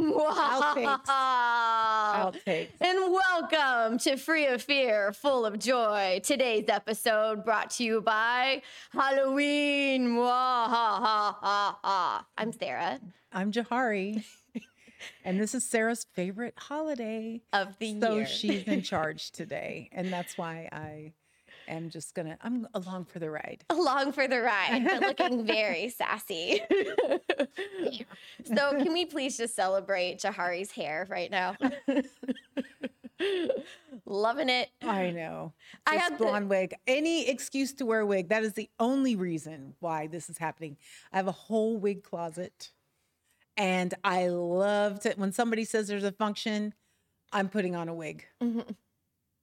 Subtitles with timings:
[0.00, 1.04] Outtakes.
[1.06, 2.68] Outtakes.
[2.80, 6.20] And welcome to Free of Fear, Full of Joy.
[6.24, 10.18] Today's episode brought to you by Halloween.
[10.18, 10.70] I'm
[12.58, 12.98] Sara
[13.32, 14.24] I'm Johari.
[15.24, 17.42] and this is Sara's favorite holiday.
[17.52, 18.26] of the So year.
[18.26, 19.90] So she's in charge today.
[19.92, 21.12] And that's why I
[21.70, 23.64] am just to, I'm along for the ride.
[23.70, 26.62] along for the ride, but looking very sassy.
[28.44, 31.56] so, can we please just celebrate Johari's hair right now?
[34.06, 34.70] Loving it.
[34.82, 35.52] I know.
[35.86, 36.74] I This had the- blonde wig.
[36.86, 38.28] Any excuse to wear a wig.
[38.28, 40.76] That is the only reason why this is happening.
[41.12, 42.70] I have a whole wig closet.
[43.56, 46.72] And I love to, when somebody says there's a function,
[47.32, 48.24] I'm putting on a wig.
[48.42, 48.60] Mm-hmm.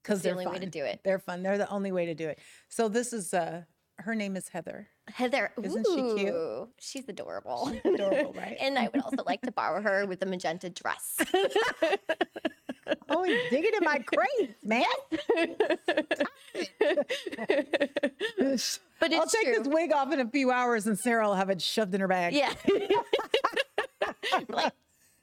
[0.07, 0.53] Because the they're only fun.
[0.53, 1.01] way to do it.
[1.03, 1.43] They're fun.
[1.43, 2.39] They're the only way to do it.
[2.69, 3.63] So this is, uh,
[3.97, 4.87] her name is Heather.
[5.09, 6.69] Heather, Isn't she cute?
[6.79, 7.73] She's adorable.
[7.83, 8.55] Adorable, right?
[8.59, 11.17] and I would also like to borrow her with the magenta dress.
[13.09, 14.85] oh, he's digging in my crates, man.
[18.99, 19.63] But it's I'll take true.
[19.63, 22.07] this wig off in a few hours and Sara will have it shoved in her
[22.07, 22.33] bag.
[22.33, 22.53] Yeah.
[24.49, 24.73] like,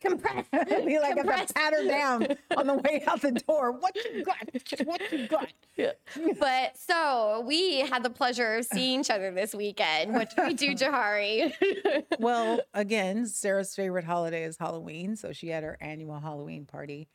[0.05, 0.47] compress.
[0.53, 1.55] be like if I Compressed.
[1.55, 3.73] pat her down on the way out the door.
[3.73, 4.37] What you got?
[4.85, 5.49] What you got?
[6.39, 10.13] But so we had the pleasure of seeing each other this weekend.
[10.15, 11.53] What did we do, Johari?
[12.21, 17.09] Well, again, Sara's favorite holiday is Halloween, so she had her annual Halloween party,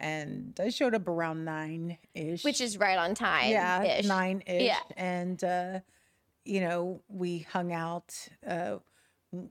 [0.00, 3.50] and I showed up around nine ish, Which is right on time.
[3.50, 4.78] yeah, nine ish, Yeah.
[4.96, 5.80] and uh,
[6.44, 8.14] you know we hung out
[8.46, 8.76] uh,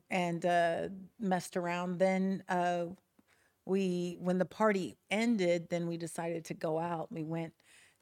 [0.09, 1.99] and uh, messed around.
[1.99, 2.85] Then uh,
[3.65, 7.11] we, when the party ended, then we decided to go out.
[7.11, 7.53] We went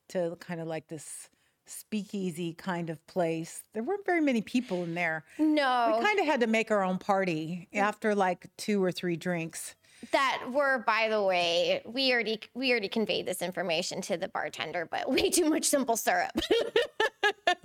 [0.09, 1.29] to kind of like this
[1.65, 3.63] speakeasy kind of place.
[3.73, 5.23] There weren't very many people in there.
[5.39, 9.15] No, We kind of had to make our own party after like two or three
[9.15, 9.75] drinks.
[10.11, 14.85] that were, by the way, we already we already conveyed this information to the bartender,
[14.91, 16.31] but way too much simple syrup.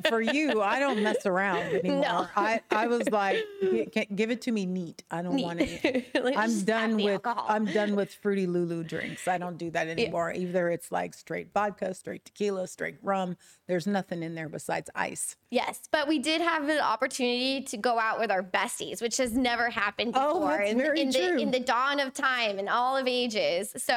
[0.08, 2.00] For you, I don't mess around anymore.
[2.02, 2.28] No.
[2.36, 5.02] I, I was like, "Gi- gi- give it to me neat.
[5.10, 6.14] I don't want it.
[6.14, 7.46] Like, I'm done with alcohol.
[7.48, 9.26] I'm done with fruity Lulu drinks.
[9.28, 10.32] I don't do that anymore.
[10.32, 13.36] Either it's like straight vodka, straight tequila, straight rum.
[13.66, 15.36] There's nothing in there besides ice.
[15.50, 19.32] Yes, but we did have an opportunity to go out with our besties, which has
[19.34, 21.38] never happened oh, before Oh, that's in, very in the true.
[21.38, 23.72] in the dawn of time and all of ages.
[23.76, 23.92] So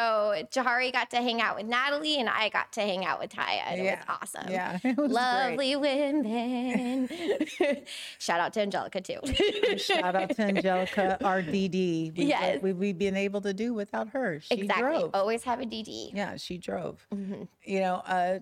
[0.51, 3.61] Jahari got to hang out with Natalie, and I got to hang out with Taya.
[3.67, 4.51] And It was awesome.
[4.51, 5.50] Yeah, it was great.
[5.51, 7.09] Lovely women.
[8.19, 9.19] Shout out to Angelica too.
[9.77, 12.17] Shout out to Angelica, our DD.
[12.17, 12.61] We, Yes.
[12.61, 14.39] we, we'd been able to do without her.
[14.41, 14.81] She exactly.
[14.83, 15.11] drove.
[15.13, 16.11] Always have a DD.
[16.13, 17.05] Yeah, she drove.
[17.13, 17.43] Mm-hmm.
[17.63, 18.39] You know, uh,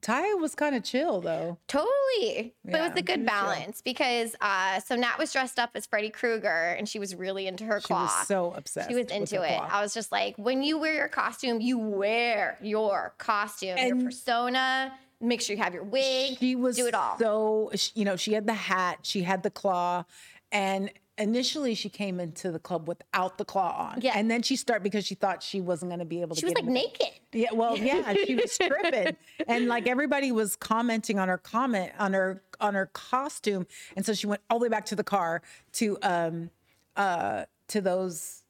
[0.00, 1.58] Taya was kind of chill though.
[1.66, 2.54] Totally.
[2.64, 3.24] But it was a good was chill.
[3.26, 7.48] balance because uh so Nat was dressed up as Freddy Krueger and she was really
[7.48, 8.02] into her She claw.
[8.04, 8.88] was so obsessed.
[8.88, 9.58] She was into it.
[9.58, 14.92] I was just like, when you wear your costume, you wear your costume, your persona.
[15.20, 16.38] Make sure you have your wig.
[16.38, 17.18] She was do it all.
[17.18, 20.04] so you know she had the hat, she had the claw,
[20.52, 24.00] and initially she came into the club without the claw on.
[24.00, 24.12] Yeah.
[24.14, 26.40] and then she started because she thought she wasn't going to be able to.
[26.40, 27.08] she was like naked.
[27.32, 29.16] Yeah, well, yeah, she was stripping,
[29.48, 34.14] and like everybody was commenting on her comment on her on her costume, and so
[34.14, 35.42] she went all the way back to the car
[35.72, 36.50] to um
[36.96, 38.44] uh to those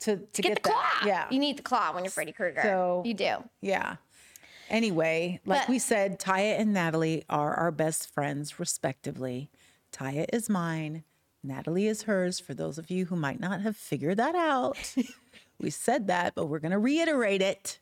[0.00, 0.82] to to, Get, the claw.
[1.06, 2.60] Yeah, You need the claw when you're Freddy Krueger.
[2.62, 3.36] So- you do.
[3.62, 3.96] yeah.
[4.70, 9.50] Anyway, like But- we said, Taya and Natalie are our best friends, respectively.
[9.92, 11.04] Taya is mine,
[11.42, 12.38] Natalie is hers.
[12.38, 14.94] For those of you who might not have figured that out,
[15.60, 17.78] we said that, but we're going to reiterate it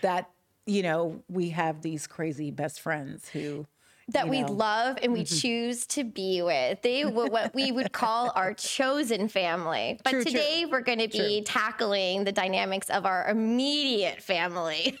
[0.00, 0.30] that,
[0.66, 3.66] you know, we have these crazy best friends who.
[4.08, 4.56] That you we know, Mm-hmm.
[4.56, 6.82] love and we choose to be with.
[6.82, 9.98] They were what we would call our chosen family.
[10.04, 10.32] But True, true.
[10.32, 14.98] today we're going to be tackling the dynamics of our immediate family.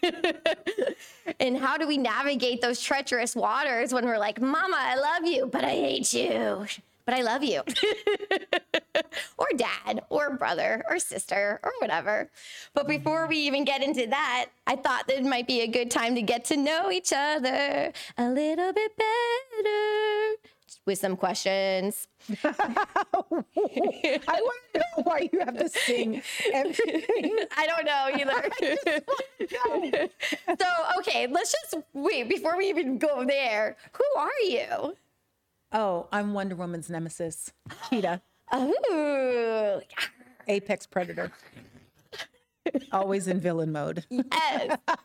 [1.40, 5.46] and how do we navigate those treacherous waters when we're like, Mama, I love you,
[5.46, 6.66] but I hate you.
[7.04, 7.62] But I love you.
[9.38, 12.30] or dad, or brother, or sister, or whatever.
[12.72, 15.90] But before we even get into that, I thought that it might be a good
[15.90, 20.36] time to get to know each other a little bit better
[20.86, 22.08] with some questions.
[22.44, 22.54] I
[23.26, 23.46] want
[24.74, 26.22] to know why you have to sing
[26.52, 27.38] everything.
[27.56, 28.50] I don't know either.
[30.60, 30.66] so,
[30.98, 33.76] okay, let's just wait before we even go there.
[33.92, 34.96] Who are you?
[35.76, 37.52] Oh, I'm Wonder Woman's nemesis,
[37.90, 38.22] Cheetah,
[38.54, 39.80] Ooh,
[40.48, 41.32] apex predator.
[42.92, 44.04] Always in villain mode.
[44.08, 44.78] yes.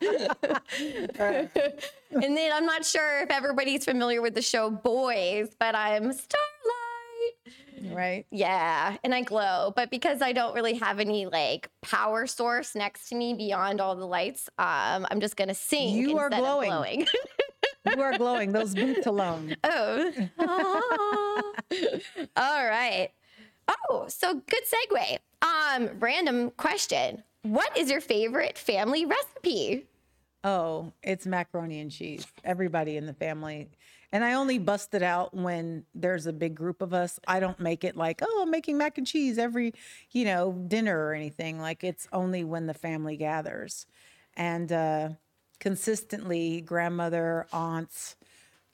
[1.18, 7.92] and then I'm not sure if everybody's familiar with the show Boys, but I'm Starlight.
[7.92, 8.26] right?
[8.30, 13.08] Yeah, and I glow, but because I don't really have any like power source next
[13.08, 15.96] to me beyond all the lights, um, I'm just gonna sing.
[15.96, 17.06] You are glowing.
[17.84, 18.52] You are glowing.
[18.52, 19.56] Those boots alone.
[19.64, 21.54] oh.
[22.36, 23.10] all right.
[23.68, 25.18] Oh, so good segue.
[25.42, 27.22] Um, random question.
[27.42, 29.86] What is your favorite family recipe?
[30.44, 32.26] Oh, it's macaroni and cheese.
[32.44, 33.68] Everybody in the family.
[34.12, 37.20] And I only bust it out when there's a big group of us.
[37.28, 39.72] I don't make it like, oh, I'm making mac and cheese every,
[40.10, 41.60] you know, dinner or anything.
[41.60, 43.86] Like it's only when the family gathers.
[44.36, 45.10] And uh,
[45.60, 48.16] consistently, grandmother, aunts,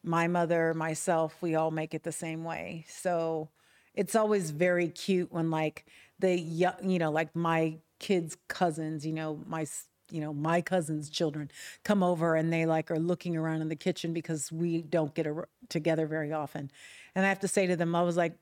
[0.03, 2.87] my mother, myself, we all make it the same way.
[2.89, 3.51] So
[3.95, 5.85] it's always very cute when like
[6.19, 9.67] the young, you know, like my kids' cousins, you know, my
[10.09, 11.51] you know, my cousins' children
[11.83, 15.27] come over and they like are looking around in the kitchen because we don't get
[15.27, 16.71] a, together very often.
[17.17, 18.35] And I have to say to them, I was like,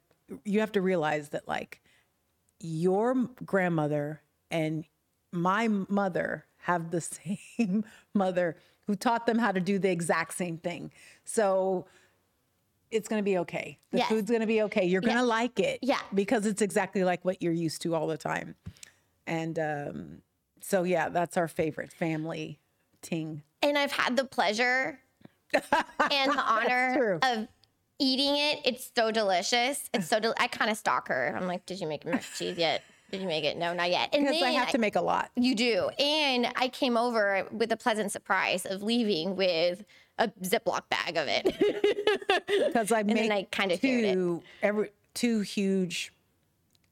[0.45, 1.81] you have to realize that like
[2.61, 3.15] your
[3.45, 4.21] grandmother
[4.51, 4.85] and
[5.33, 7.01] my mother have the
[7.59, 7.85] same
[8.15, 8.57] mother
[8.87, 10.91] who taught them how to do the exact same thing.
[11.25, 11.87] So
[12.91, 13.79] it's going to be okay.
[13.91, 14.09] The Yes.
[14.09, 14.85] food's going to be okay.
[14.85, 15.79] You're going to like it.
[15.83, 16.01] Yeah.
[16.13, 18.55] Because it's exactly like what you're used to all the time.
[19.27, 20.23] And um,
[20.61, 22.61] so, yeah, that's our favorite family
[23.03, 23.43] ting.
[23.63, 25.01] And I've had the pleasure
[25.53, 27.49] and the honor of
[27.99, 28.61] eating it.
[28.65, 29.89] It's so delicious.
[29.95, 31.35] It's so del- I kind of stalk her.
[31.37, 32.83] I'm like, did you make mac and cheese yet?
[33.15, 33.57] Did you make it?
[33.57, 34.13] No, not yet.
[34.13, 35.31] And Because I have to make a lot.
[35.37, 35.89] You do.
[36.01, 39.85] And I came over with a pleasant surprise of leaving with
[40.19, 41.55] a Ziploc bag of it.
[42.67, 46.13] Because I make I kinda two, every, two huge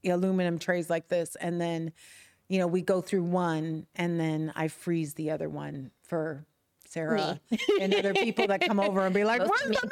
[0.04, 1.36] aluminum trays like this.
[1.36, 1.92] And then,
[2.48, 6.46] you know, we go through one and then I freeze the other one for
[6.92, 7.40] Sara
[7.80, 9.90] and other people that come over and be like, where's the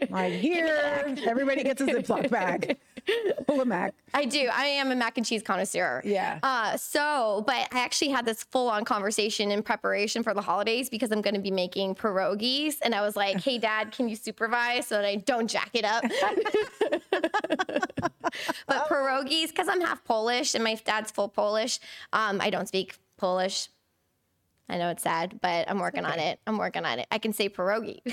[0.00, 0.10] Mac?
[0.10, 2.76] like, here, everybody gets a Ziploc bag
[3.46, 3.94] full of Mac.
[4.14, 4.48] I do.
[4.52, 6.02] I am a mac and cheese connoisseur.
[6.04, 6.38] Yeah.
[6.42, 10.88] Uh, so, but I actually had this full on conversation in preparation for the holidays
[10.90, 12.76] because I'm going to be making pierogies.
[12.82, 15.84] And I was like, hey, dad, can you supervise so that I don't jack it
[15.84, 16.02] up?
[18.66, 21.78] but pierogies, because I'm half Polish and my dad's full Polish,
[22.12, 23.68] um, I don't speak Polish.
[24.68, 26.40] I know it's sad, but I'm working on it.
[26.46, 27.06] I'm working on it.
[27.10, 28.00] I can say pierogi,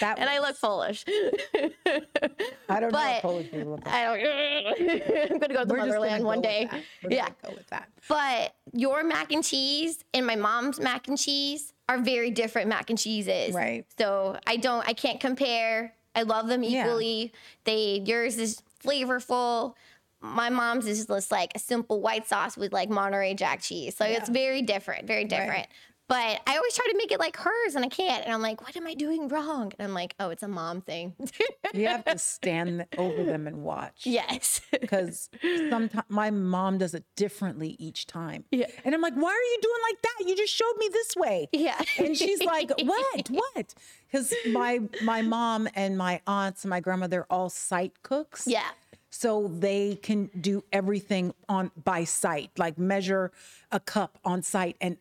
[0.00, 1.04] That and I look Polish.
[1.06, 3.94] I don't know but what Polish people look like.
[3.94, 5.30] I don't.
[5.32, 6.68] I'm gonna go to the We're motherland go one day.
[7.08, 7.28] Yeah.
[7.44, 7.88] go with that.
[8.08, 12.88] But your mac and cheese and my mom's mac and cheese are very different mac
[12.88, 13.54] and cheeses.
[13.54, 13.84] Right.
[13.98, 15.92] So I don't I can't compare.
[16.14, 16.82] I love them Yeah.
[16.84, 17.32] equally.
[17.64, 19.74] They yours is flavorful.
[20.22, 23.96] My mom's is just like a simple white sauce with like Monterey Jack cheese.
[23.96, 25.66] So it's very different, very different.
[26.08, 28.24] But I always try to make it like hers and I can't.
[28.24, 29.72] And I'm like, what am I doing wrong?
[29.78, 31.14] And I'm like, oh, it's a mom thing.
[31.72, 34.00] You have to stand over them and watch.
[34.04, 34.60] yes.
[34.80, 35.30] because
[35.70, 38.44] sometimes my mom does it differently each time.
[38.50, 38.66] Yeah.
[38.84, 40.28] And I'm like, why are you doing like that?
[40.28, 41.48] You just showed me this way.
[41.52, 41.80] Yeah.
[41.98, 43.28] And she's like, what?
[43.30, 43.74] What?
[44.10, 48.48] Because my my mom and my aunts and my grandmother are all sight cooks.
[48.48, 48.70] yeah.
[49.10, 53.32] So they can do everything on by sight, like measure
[53.72, 54.76] a cup on sight.
[54.80, 54.96] And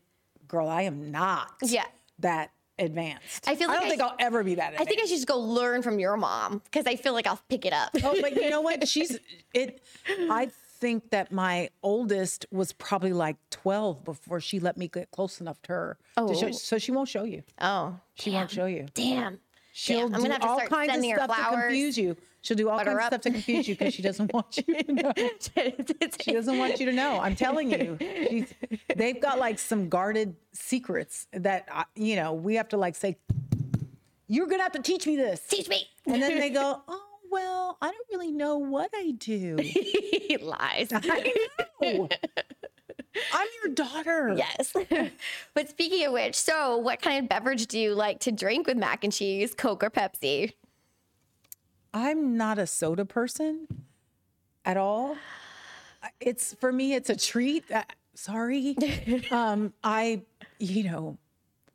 [0.48, 1.86] girl, I am not Yeah.
[2.20, 3.48] that advanced.
[3.48, 5.16] I feel like I don't I, think I'll ever be that I think I should
[5.16, 7.92] just go learn from your mom because I feel like I'll pick it up.
[8.04, 8.88] Oh, but you know what?
[8.88, 9.20] She's
[9.54, 9.84] it.
[10.08, 15.40] I think that my oldest was probably like 12 before she let me get close
[15.42, 15.98] enough to her.
[16.18, 16.52] to show- Oh.
[16.52, 17.44] so she won't show you.
[17.62, 18.88] Oh, She won't show you.
[18.96, 19.40] damn.
[19.74, 22.18] She'll I'm do gonna have to all kinds of stuff to confuse you.
[22.42, 24.84] She'll do all Butter kinds of stuff to confuse you because she doesn't want you
[24.84, 25.14] to know.
[26.22, 27.20] She doesn't want you to know.
[27.20, 27.98] I'm telling you.
[28.00, 28.54] She's,
[28.96, 33.18] they've got like some guarded secrets that, uh, you know, we have to like say,
[34.28, 35.42] you're going to have to teach me this.
[35.48, 35.88] Teach me.
[36.06, 39.58] And then they go, oh, well, I don't really know what I do.
[39.58, 40.90] he lies.
[40.94, 41.34] I
[41.82, 42.10] know.
[43.34, 44.36] I'm your daughter.
[44.38, 44.74] yes.
[45.54, 48.78] but speaking of which, so what kind of beverage do you like to drink with
[48.78, 50.54] mac and cheese, Coke or Pepsi?
[51.94, 53.68] I'm not a soda person
[54.66, 55.18] at all.
[56.20, 57.70] It's for me, it's a treat.
[57.72, 58.78] Uh, sorry.
[59.32, 60.22] um, I,
[60.60, 61.18] you know,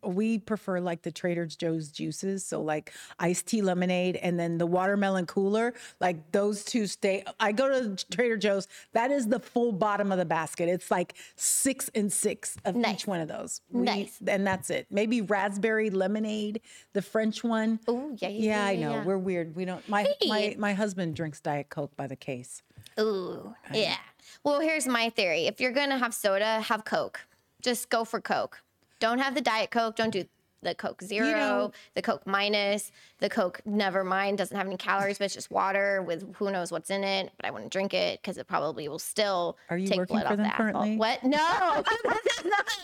[0.06, 2.44] we prefer like the Trader Joe's juices.
[2.44, 7.25] So like iced tea lemonade and then the watermelon cooler, like those two stay.
[7.40, 8.68] I go to Trader Joe's.
[8.92, 10.68] That is the full bottom of the basket.
[10.68, 12.94] It's like six and six of Nice.
[13.02, 13.61] each one of those.
[13.70, 14.18] We- Nice.
[14.26, 14.87] And that's it.
[14.90, 16.61] Maybe raspberry lemonade,
[16.92, 17.78] the French one.
[17.88, 18.90] Ooh, yeah, yeah, Yeah, yeah, I know.
[18.96, 19.04] yeah.
[19.04, 19.54] We're weird.
[19.56, 19.87] We don't.
[19.88, 20.56] My my Hey.
[20.58, 22.62] my husband drinks Diet Coke by the case.
[22.99, 23.96] Ooh, yeah.
[24.42, 25.46] Well, here's my theory.
[25.46, 27.20] If you're gonna have soda, have Coke.
[27.62, 28.62] Just go for Coke.
[29.04, 29.96] Don't have the Diet Coke.
[29.96, 30.25] Don't do
[30.62, 35.18] the Coke Zero, know- the Coke Minus, the Coke Never Mind doesn't have any calories,
[35.18, 37.30] but it's just water with who knows what's in it.
[37.37, 40.38] But I wouldn't drink it because it probably will still Are you take blood off
[40.38, 40.56] the asphalt.
[40.56, 40.96] currently?
[40.96, 41.23] What?
[41.23, 41.37] No.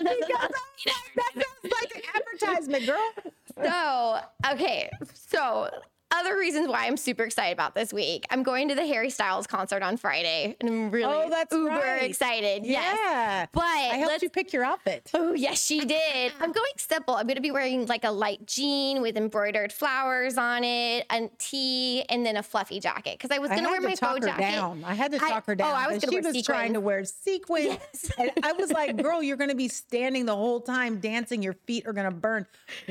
[0.02, 3.10] That sounds like an advertisement, girl.
[3.64, 4.20] so,
[4.52, 4.90] okay.
[5.14, 5.70] So,
[6.12, 8.26] other reasons why I'm super excited about this week.
[8.30, 11.68] I'm going to the Harry Styles concert on Friday, and I'm really Oh, that's uber
[11.70, 12.02] right.
[12.02, 12.64] excited.
[12.66, 12.96] Yes.
[13.00, 13.46] Yeah.
[13.52, 15.10] But I helped let's- you pick your outfit.
[15.14, 16.32] Oh, yes, she did.
[16.40, 17.14] I'm going simple.
[17.14, 21.30] I'm going to be wearing like a light jean with embroidered flowers on it, a
[21.38, 24.10] tee, and then a fluffy jacket because I was going to wear my to talk
[24.14, 24.56] faux her jacket.
[24.56, 24.84] down.
[24.84, 25.64] I had to I- talk her oh.
[25.64, 26.72] I was gonna she wear was trying sequins.
[26.74, 27.66] to wear sequins.
[27.66, 28.10] Yes.
[28.18, 31.42] And I was like, girl, you're going to be standing the whole time dancing.
[31.42, 32.46] Your feet are going to burn.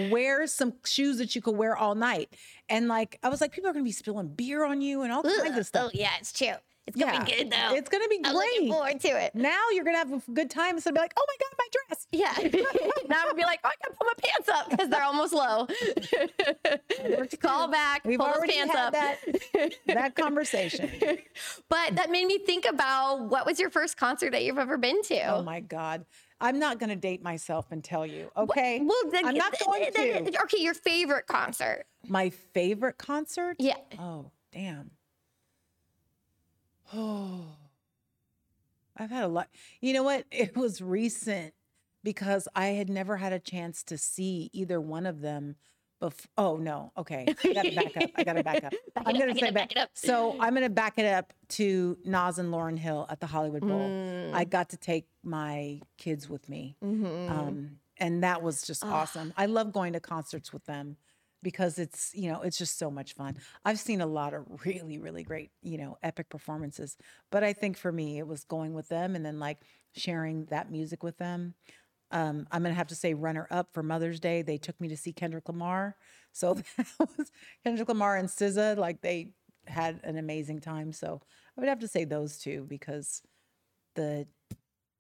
[0.10, 2.30] Wear some shoes that you could wear all night.
[2.70, 5.12] And like, I was like, people are going to be spilling beer on you and
[5.12, 5.86] all kinds of stuff.
[5.88, 6.54] Oh, yeah, it's true.
[6.88, 7.24] It's going to Yeah.
[7.26, 7.76] be good, though.
[7.76, 8.70] It's going to be I'm looking great.
[8.72, 9.36] forward to it.
[9.36, 11.56] Now you're going to have a good time instead of be like, oh my God,
[11.60, 12.08] my dress.
[12.12, 12.60] Yeah.
[13.10, 15.04] now I'm going to be like, oh, I gotta pull my pants up because they're
[15.04, 15.68] almost low.
[17.42, 18.94] Call back, We've already pants had up.
[18.94, 20.90] that, that conversation.
[21.70, 25.02] But that made me think about what was your first concert that you've ever been
[25.04, 25.22] to?
[25.36, 26.06] Oh my God.
[26.42, 28.32] I'm not going to date myself and tell you.
[28.38, 28.80] Okay.
[28.82, 30.42] Well, then, I'm not going to.
[30.44, 31.86] Okay, your favorite concert?
[32.08, 33.58] My favorite concert?
[33.60, 33.76] Yeah.
[33.98, 34.92] Oh, damn.
[36.94, 37.46] Oh,
[38.98, 39.50] I've had a lot.
[39.82, 40.26] You know what?
[40.32, 41.54] It was recent
[42.04, 45.56] because I had never had a chance to see either one of them.
[46.02, 46.92] Bef- oh no.
[46.98, 48.10] Okay, I gotta back up.
[48.16, 48.72] I gotta back up.
[48.96, 49.70] Back I'm gonna back it say up, back.
[49.70, 49.90] back it up.
[49.94, 53.90] So I'm gonna back it up to Nas and Lauryn Hill at the Hollywood Bowl.
[53.90, 54.34] Mm.
[54.34, 57.32] I got to take my kids with me, Mm-hmm.
[57.32, 59.34] um, and that was just awesome.
[59.36, 60.96] I love going to concerts with them
[61.44, 63.38] because it's you know it's just so much fun.
[63.66, 66.96] I've seen a lot of really really great you know epic performances,
[67.30, 69.58] but I think for me it was going with them and then like
[69.96, 71.56] sharing that music with them.
[72.12, 74.42] Um, I'm gonna have to say runner up for Mother's Day.
[74.42, 75.96] They took me to see Kendrick Lamar,
[76.32, 77.32] so that was
[77.64, 78.78] Kendrick Lamar and SZA.
[78.78, 79.34] Like they
[79.68, 80.92] had an amazing time.
[80.92, 81.22] So
[81.58, 83.22] I would have to say those two because
[83.96, 84.26] the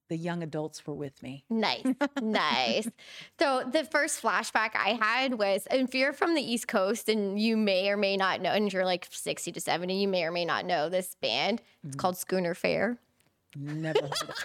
[0.09, 1.45] the young adults were with me.
[1.49, 1.85] Nice,
[2.21, 2.89] nice.
[3.39, 7.55] So the first flashback I had was, if you're from the East Coast and you
[7.55, 10.43] may or may not know, and you're like 60 to 70, you may or may
[10.45, 11.61] not know this band.
[11.83, 11.99] It's Mm-hmm.
[11.99, 12.97] called Schooner Fare.
[13.55, 14.35] Never heard of it.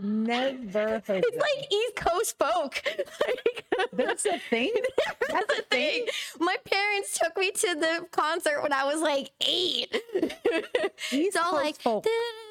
[0.00, 1.40] Never heard It's it.
[1.40, 2.82] like East Coast folk.
[3.26, 4.72] like, That's a thing.
[5.30, 6.06] That's a thing.
[6.38, 9.94] My parents took me to the concert when I was like eight.
[10.14, 10.34] East
[11.12, 12.06] it's all Coast like, folk.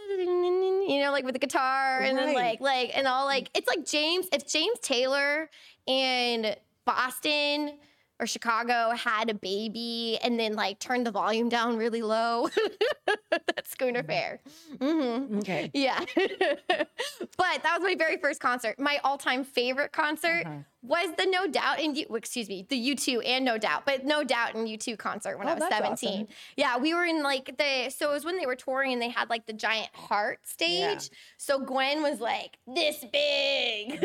[0.10, 3.86] you know, like with the guitar, and then like, like, and all like, it's like
[3.86, 4.28] James.
[4.34, 5.50] If James Taylor
[5.88, 6.56] and
[6.86, 7.78] Boston
[8.20, 12.50] or Chicago had a baby and then like turned the volume down really low,
[13.32, 14.40] that's Schooner Fare.
[14.82, 15.72] hmm Okay.
[15.74, 16.00] Yeah.
[16.16, 18.80] but that was my very first concert.
[18.80, 20.58] My all time favorite concert Uh-huh.
[20.82, 24.24] Was the No Doubt in, U- excuse me, the U2 and No Doubt, but No
[24.24, 25.92] Doubt in U2 concert when Oh, I was 17.
[25.92, 26.28] awesome.
[26.56, 29.10] Yeah, we were in like the, so it was when they were touring and they
[29.10, 31.10] had like the giant heart stage.
[31.38, 34.02] So Gwen was like this big.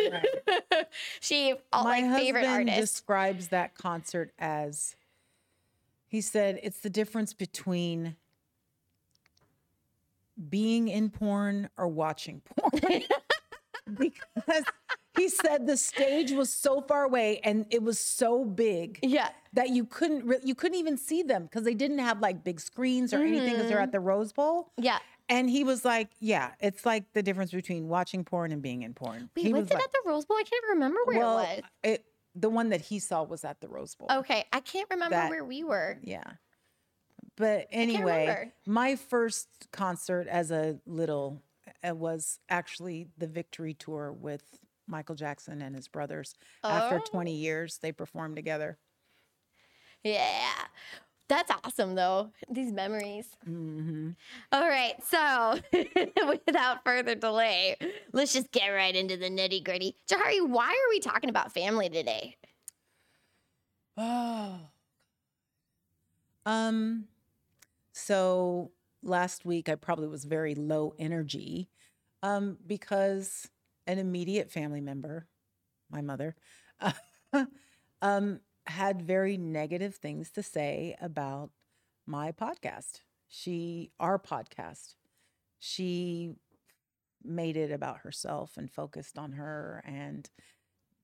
[1.21, 2.77] she, all, My like favorite artist.
[2.81, 4.97] describes that concert as
[6.09, 8.17] he said it's the difference between
[10.49, 13.03] being in porn or watching porn.
[13.99, 14.65] because
[15.17, 19.29] he said the stage was so far away and it was so big yeah.
[19.53, 22.61] that you couldn't re- you couldn't even see them because they didn't have like big
[22.61, 23.85] screens or anything because they're mm-hmm.
[23.85, 24.73] at the Rose Bowl.
[24.77, 24.99] Yeah.
[25.29, 28.93] And he was like, "Yeah, it's like the difference between watching porn and being in
[28.93, 30.37] porn." Wait, he was, was it like, at the Rose Bowl?
[30.37, 31.63] I can't remember where well, it was.
[31.83, 34.09] it the one that he saw was at the Rose Bowl.
[34.11, 35.99] Okay, I can't remember that- where we were.
[36.03, 36.25] Yeah.
[37.37, 38.53] But anyway, remember.
[38.67, 41.43] my first concert as a little
[41.85, 44.43] was actually the Victory Tour with
[44.87, 46.35] Michael Jackson and his brothers.
[46.63, 47.05] After Oh.
[47.11, 48.79] 20 years, they performed together.
[50.03, 50.51] Yeah.
[51.29, 52.33] That's awesome, though.
[52.51, 53.27] These memories.
[53.45, 54.11] hmm
[54.53, 54.95] All right.
[55.03, 55.59] So,
[56.47, 57.77] without further delay,
[58.13, 59.97] let's just get right into the nitty gritty.
[60.07, 62.37] Johari, why are we talking about family today?
[63.97, 64.59] Oh.
[66.47, 67.07] Um
[67.93, 68.71] so
[69.05, 71.69] last week I probably was very low energy
[72.23, 73.51] um because
[73.87, 75.29] an immediate family member,
[75.91, 76.37] my mother,
[78.03, 81.51] um had very negative things to say about
[82.07, 83.01] my podcast.
[83.29, 84.95] She our podcast.
[85.59, 86.35] She
[87.25, 90.29] made it about herself and focused on her and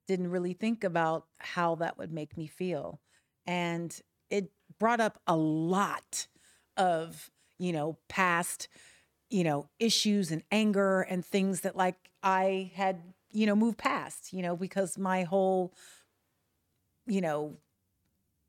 [0.06, 3.00] didn't really think about how that would make me feel.
[3.46, 3.98] And
[4.30, 6.26] it brought up a lot
[6.76, 7.30] of,
[7.60, 8.68] you know, past,
[9.28, 14.32] you know, issues and anger and things that like I had, you know, moved past,
[14.32, 15.74] you know, because my whole
[17.06, 17.56] you know,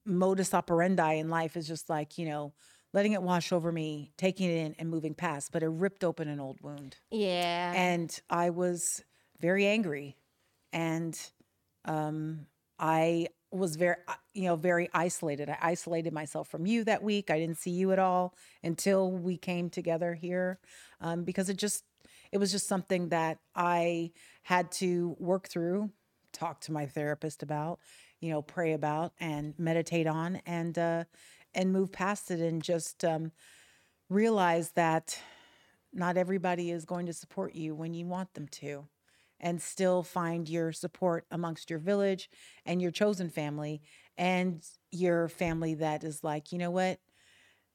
[0.05, 2.53] modus operandi in life is just like, you know,
[2.93, 6.27] letting it wash over me, taking it in and moving past, but it ripped open
[6.27, 6.97] an old wound.
[7.09, 7.73] Yeah.
[7.75, 9.03] And I was
[9.39, 10.17] very angry.
[10.73, 11.19] And
[11.85, 12.45] um,
[12.79, 15.49] I was very, uh, you know, very isolated.
[15.49, 17.29] I isolated myself from you that week.
[17.29, 20.59] I didn't see you at all until we came together here
[21.01, 21.83] um, because it just,
[22.31, 24.11] it was just something that I
[24.43, 25.91] had to work through,
[26.31, 27.79] talk to my therapist about,
[28.21, 31.03] you know, pray about and meditate on and, uh,
[31.53, 33.31] and move past it and just um,
[34.09, 35.19] realize that
[35.93, 38.87] not everybody is going to support you when you want them to
[39.41, 42.29] and still find your support amongst your village
[42.65, 43.81] and your chosen family
[44.17, 46.99] and your family that is like, you know what?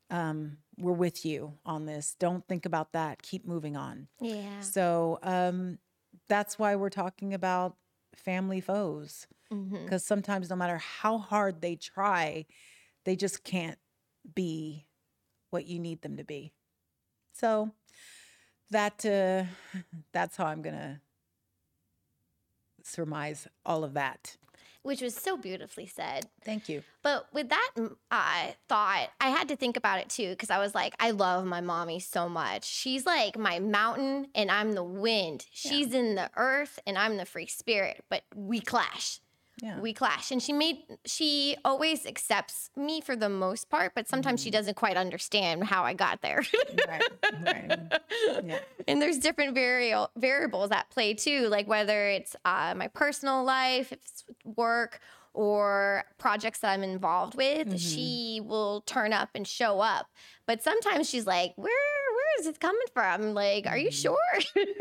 [0.08, 2.14] Um, we're with you on this.
[2.18, 3.20] Don't think about that.
[3.22, 4.06] Keep moving on.
[4.20, 4.60] yeah.
[4.60, 5.78] So um,
[6.28, 7.76] that's why we're talking about
[8.14, 9.26] family foes.
[9.84, 12.46] Because sometimes, no matter how hard they try,
[13.04, 13.78] they just can't
[14.34, 14.86] be
[15.50, 16.52] what you need them to be.
[17.32, 17.72] So
[18.70, 19.44] that uh,
[20.12, 21.00] that's how I'm gonna
[22.86, 24.36] surmise all of that.
[24.82, 26.26] Which was so beautifully said.
[26.44, 26.84] Thank you.
[27.02, 30.76] But with that uh, thought, I had to think about it too because I was
[30.76, 32.64] like, I love my mommy so much.
[32.64, 35.46] She's like my mountain and I'm the wind.
[35.50, 39.18] She's in the earth and I'm the free spirit, but we clash.
[39.62, 39.80] Yeah.
[39.80, 40.30] We clash.
[40.30, 44.74] And she made, she always accepts me for the most part, but sometimes she doesn't
[44.76, 46.42] quite understand how I got there.
[46.88, 47.02] right.
[47.42, 47.78] Right.
[48.44, 48.58] Yeah.
[48.88, 53.92] and there's different vari- variables at play too like whether it's uh, my personal life
[53.92, 55.00] if it's work
[55.34, 60.08] or projects that i'm involved with she will turn up and show up
[60.46, 61.70] but sometimes she's like where
[62.38, 64.16] is it coming from like are you sure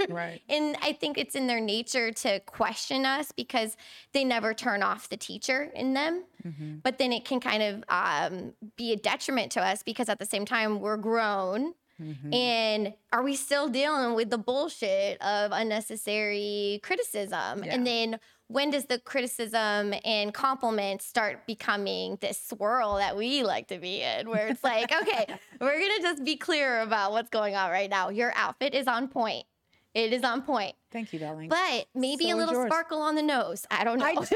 [0.09, 0.41] Right.
[0.49, 3.75] and i think it's in their nature to question us because
[4.13, 6.75] they never turn off the teacher in them Mm-hmm.
[6.83, 10.25] but then it can kind of um, be a detriment to us because at the
[10.27, 12.33] same time we're grown Mm-hmm.
[12.33, 17.73] and are we still dealing with the bullshit of unnecessary criticism Yeah.
[17.73, 23.67] and then when does the criticism and compliments start becoming this swirl that we like
[23.67, 25.25] to be in where it's like okay
[25.59, 28.09] we're gonna just be clear about what's going on right now.
[28.09, 29.45] Your outfit is on point.
[29.93, 30.75] It is on point.
[30.91, 31.49] Thank you, darling.
[31.49, 33.65] but maybe So a little sparkle on the nose.
[33.71, 34.05] I don't know.
[34.05, 34.27] I tried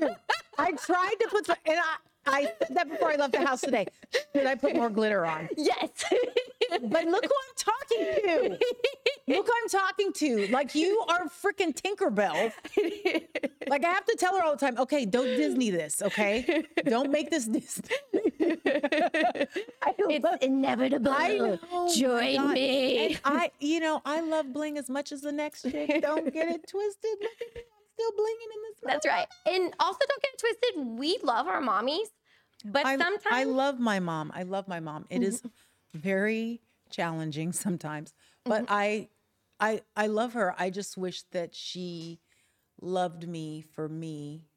[0.00, 0.16] to.
[0.58, 1.96] I tried to put some, and I,
[2.28, 3.86] I said that before I left the house today.
[4.34, 5.48] Should I put more glitter on?
[5.56, 5.90] yes
[6.70, 8.58] But look who I'm talking to.
[9.28, 10.46] Look who I'm talking to.
[10.48, 12.52] Like you are freaking Tinkerbell.
[13.68, 16.64] Like I have to tell her all the time, okay, don't Disney this, okay?
[16.86, 17.94] Don't make this Disney.
[18.40, 21.58] I it's love, inevitable I know,
[21.94, 22.54] join oh God.
[22.54, 26.02] me And I, you know, I love bling as much as the next chick.
[26.02, 27.18] Don't get it twisted.
[27.98, 28.24] Look at me.
[28.24, 28.78] I'm still blinging in this.
[28.84, 29.26] That's right.
[29.46, 30.98] And also, don't get it twisted.
[30.98, 32.08] We love our mommies,
[32.64, 34.32] but I, sometimes I love my mom.
[34.34, 35.06] I love my mom.
[35.10, 35.98] It is mm-hmm.
[35.98, 38.74] very challenging sometimes, but mm-hmm.
[38.74, 39.08] I,
[39.60, 40.54] I, I love her.
[40.58, 42.20] I just wish that she
[42.80, 44.48] loved me for me,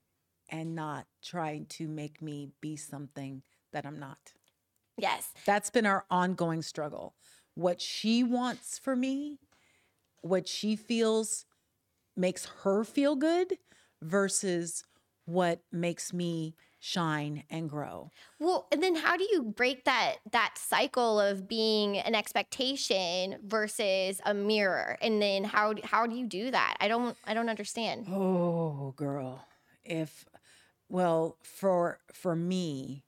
[0.50, 4.34] and not trying to make me be something that I'm not.
[4.98, 7.16] yes, That's been our ongoing struggle.
[7.56, 9.40] What she wants for me,
[10.22, 11.46] what she feels
[12.16, 13.58] makes her feel good
[14.02, 14.84] versus
[15.26, 18.10] what makes me shine and grow.
[18.40, 24.20] Well, and then how do you break that that cycle of being an expectation versus
[24.26, 24.98] a mirror?
[25.02, 26.78] And then how how do you do that?
[26.80, 28.08] I don't I don't understand.
[28.10, 29.46] Oh, girl.
[29.84, 30.26] If
[30.90, 33.06] well, for for me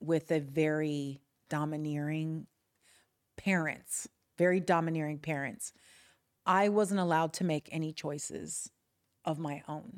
[0.00, 2.46] with a very domineering
[3.36, 5.72] parents, very domineering parents,
[6.48, 8.70] I wasn't allowed to make any choices
[9.24, 9.92] of my own.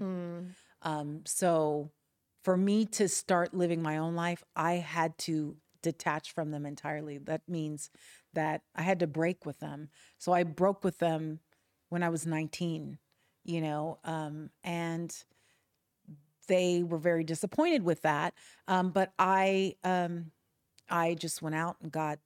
[0.82, 1.92] Um, so
[2.42, 7.18] for me to start living my own life, I had to detach from them entirely.
[7.18, 7.88] That means
[8.34, 9.90] that I had to break with them.
[10.18, 11.38] So I broke with them
[11.88, 12.98] when I was 19,
[13.44, 15.14] you know, um, and
[16.48, 18.34] they were very disappointed with that.
[18.66, 20.32] Um, but I, um,
[20.88, 22.18] I just went out and got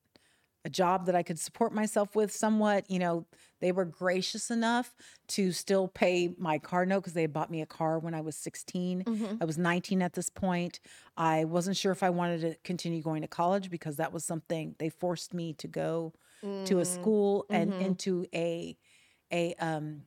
[0.65, 2.91] a job that I could support myself with somewhat.
[2.91, 3.27] You know,
[3.61, 4.95] they were gracious enough
[5.29, 8.21] to still pay my car note because they had bought me a car when I
[8.23, 9.05] was 16.
[9.41, 10.81] I was 19 at this point.
[11.17, 14.75] I wasn't sure if I wanted to continue going to college because that was something
[14.79, 16.13] they forced me to go
[16.67, 18.77] to a school and into a
[19.33, 20.03] a um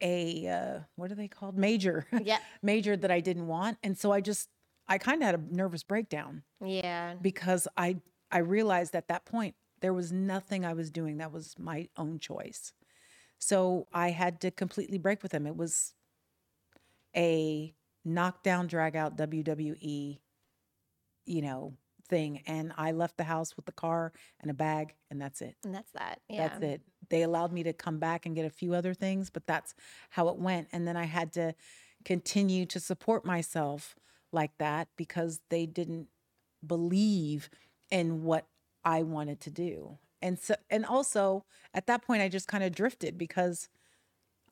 [0.00, 2.40] a uh what are they called major Yep.
[2.62, 4.48] major that I didn't want and so I just
[4.86, 7.14] I kind of had a nervous breakdown Yeah.
[7.20, 7.96] because I
[8.30, 12.18] I realized at that point there was nothing I was doing that was my own
[12.18, 12.72] choice.
[13.38, 15.46] So I had to completely break with him.
[15.46, 15.94] It was
[17.16, 20.18] a knockdown, drag out WWE,
[21.26, 21.74] you know,
[22.08, 22.42] thing.
[22.46, 25.56] And I left the house with the car and a bag, and that's it.
[25.64, 26.20] And that's that.
[26.28, 26.48] Yeah.
[26.48, 26.82] That's it.
[27.10, 29.74] They allowed me to come back and get a few other things, but that's
[30.10, 30.68] how it went.
[30.72, 31.54] And then I had to
[32.04, 33.94] continue to support myself
[34.32, 36.08] like that because they didn't
[36.66, 37.48] believe
[37.90, 38.46] in what
[38.84, 39.98] I wanted to do.
[40.20, 43.68] And so and also at that point I just kind of drifted because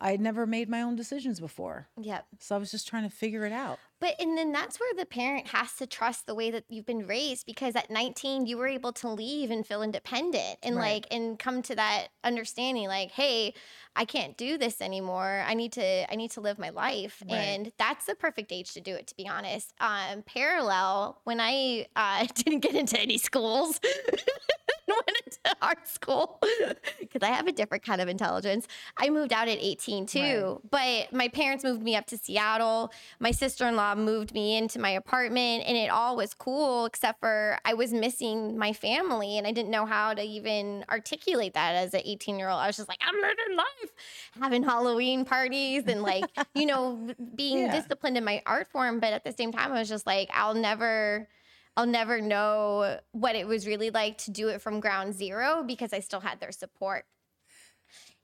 [0.00, 1.88] I had never made my own decisions before.
[2.00, 2.26] Yep.
[2.40, 3.78] So I was just trying to figure it out.
[3.98, 7.06] But and then that's where the parent has to trust the way that you've been
[7.06, 10.92] raised because at 19 you were able to leave and feel independent and Right.
[10.96, 13.54] like and come to that understanding like hey
[13.98, 17.38] I can't do this anymore I need to I need to live my life Right.
[17.38, 21.86] and that's the perfect age to do it to be honest um parallel when I
[21.96, 23.80] uh didn't get into any schools
[25.06, 26.40] went into art school
[27.00, 28.66] because I have a different kind of intelligence.
[28.96, 32.92] I moved out at 18 too, but my parents moved me up to Seattle.
[33.20, 37.20] My sister in law moved me into my apartment, and it all was cool except
[37.20, 41.74] for I was missing my family, and I didn't know how to even articulate that
[41.74, 42.60] as an 18 year old.
[42.60, 43.92] I was just like, I'm living life,
[44.40, 47.72] having Halloween parties, and like, you know, being Yeah.
[47.72, 49.00] disciplined in my art form.
[49.00, 51.28] But at the same time, I was just like, I'll never.
[51.76, 55.92] I'll never know what it was really like to do it from ground zero because
[55.92, 57.04] I still had their support.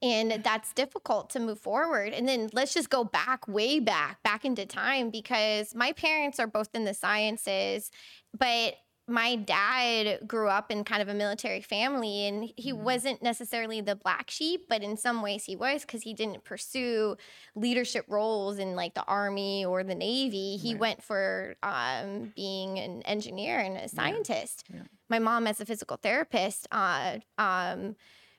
[0.01, 2.13] And that's difficult to move forward.
[2.13, 6.49] And then let's just go back, way back, back into time because my parents are
[6.49, 7.91] both in the sciences,
[8.37, 8.75] but
[9.09, 13.97] my dad grew up in kind of a military family and he wasn't necessarily the
[13.97, 17.17] black sheep, but in some ways he was because he didn't pursue
[17.57, 20.57] leadership roles in like the army or the navy.
[20.57, 20.81] He Right.
[20.81, 24.65] went for um, being an engineer and a scientist.
[24.73, 24.83] Yeah.
[25.09, 27.97] My mom, as a physical therapist, uh, um,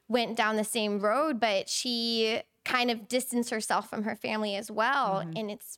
[0.07, 4.71] went down the same road, but she kind of distanced herself from her family as
[4.71, 5.23] well.
[5.25, 5.39] Mhm.
[5.39, 5.77] And it's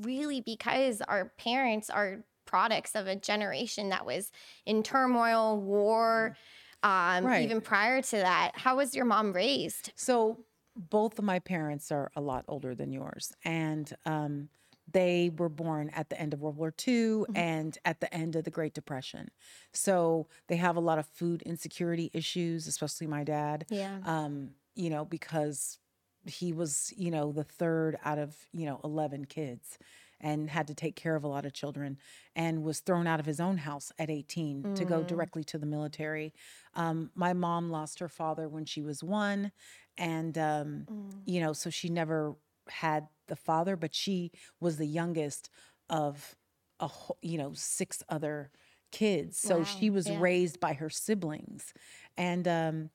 [0.00, 4.30] really because our parents are products of a generation that was
[4.64, 6.36] in turmoil, war,
[6.84, 7.42] um, Right.
[7.42, 8.52] even prior to that.
[8.54, 9.90] How was your mom raised?
[9.96, 10.44] So
[10.76, 14.48] both of my parents are a lot older than yours, and um,
[14.92, 18.44] they were born at the end of World War II and at the end of
[18.44, 19.30] the Great Depression.
[19.72, 23.66] So they have a lot of food insecurity issues, especially my dad.
[23.68, 23.98] Yeah.
[24.04, 25.78] Um, you know, because
[26.26, 29.76] he was, you know, the third out of you know eleven kids.
[30.24, 31.98] And had to take care of a lot of children,
[32.34, 35.04] and was thrown out of his own house at 18 to go Mm.
[35.04, 36.34] directly to the military.
[36.74, 39.52] Um, my mom lost her father when she was one,
[39.98, 41.26] and um, Mm.
[41.26, 42.36] you know, so she never
[42.68, 45.50] had the father, but she was the youngest
[45.90, 46.34] of
[46.80, 48.50] a whole, you know six other
[48.92, 49.38] kids.
[49.38, 50.12] So Wow, she was yeah.
[50.12, 51.72] raised by her siblings,
[52.16, 52.90] and um,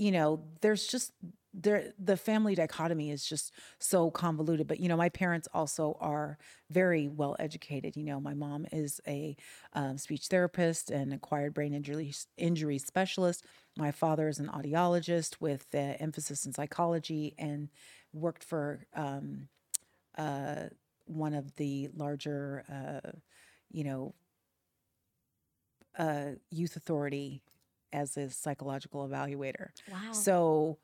[0.00, 1.12] you know, there's just
[1.52, 4.66] there the family dichotomy is just so convoluted.
[4.66, 6.38] But you know, my parents also are
[6.70, 7.96] very well educated.
[7.96, 9.36] You know, my mom is a
[9.74, 13.44] um, speech therapist and acquired brain injury injury specialist.
[13.76, 17.68] My father is an audiologist with uh, emphasis in psychology and
[18.14, 19.48] worked for um,
[20.16, 20.68] uh,
[21.04, 23.10] one of the larger, uh,
[23.70, 24.14] you know,
[25.98, 27.42] uh, youth authority
[27.92, 29.68] as a psychological evaluator.
[29.90, 30.12] Wow.
[30.12, 30.78] So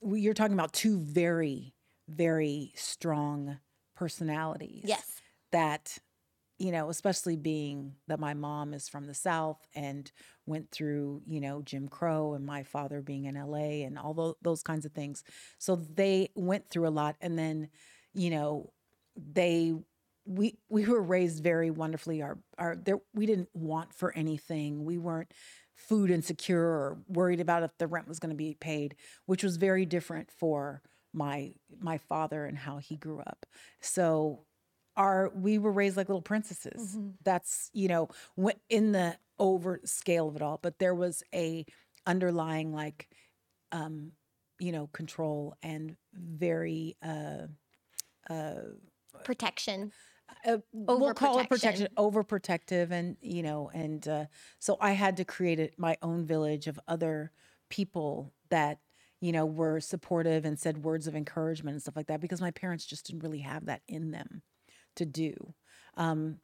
[0.00, 1.74] we, you're talking about two very,
[2.08, 3.58] very strong
[3.96, 5.20] personalities yes.
[5.52, 5.98] that
[6.58, 10.10] you know especially being that my mom is from the south and
[10.46, 14.36] went through you know jim crow and my father being in la and all tho-
[14.42, 15.22] those kinds of things
[15.58, 17.68] so they went through a lot and then
[18.14, 18.72] you know
[19.16, 19.74] they
[20.24, 24.98] we we were raised very wonderfully our our there we didn't want for anything we
[24.98, 25.32] weren't
[25.74, 28.94] food insecure or worried about if the rent was going to be paid
[29.26, 30.82] which was very different for
[31.12, 33.46] my my father and how he grew up.
[33.80, 34.44] So
[34.96, 36.96] our we were raised like little princesses.
[37.24, 38.08] That's you know
[38.68, 41.64] in the over scale of it all but there was a
[42.06, 43.08] underlying like
[43.72, 44.12] um
[44.60, 47.46] you know control and very uh
[49.24, 49.92] Protection.
[50.46, 54.24] Uh, we'll call it protection overprotective and you know and uh,
[54.58, 57.32] so i had to create a, my own village of other
[57.68, 58.78] people that
[59.22, 62.50] you know were supportive and said words of encouragement and stuff like that because my
[62.50, 64.42] parents just didn't really have that in them
[64.96, 65.54] to do.
[65.96, 66.38] Um,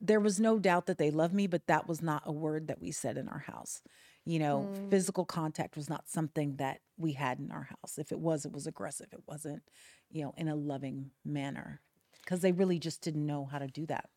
[0.00, 2.80] there was no doubt that they loved me but that was not a word that
[2.80, 3.82] we said in our house.
[4.24, 7.98] You know physical contact was not something that we had in our house.
[7.98, 9.08] If it was it was aggressive.
[9.12, 9.62] It wasn't
[10.10, 11.82] you know in a loving manner
[12.24, 14.08] because they really just didn't know how to do that.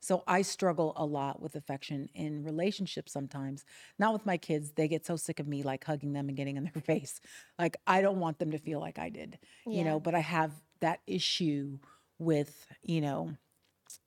[0.00, 3.64] So I struggle a lot with affection in relationships sometimes.
[3.98, 4.72] Not with my kids.
[4.72, 7.20] They get so sick of me like hugging them and getting in their face.
[7.58, 9.38] Like I don't want them to feel like I did.
[9.66, 11.78] You know, but I have that issue
[12.18, 13.34] with you know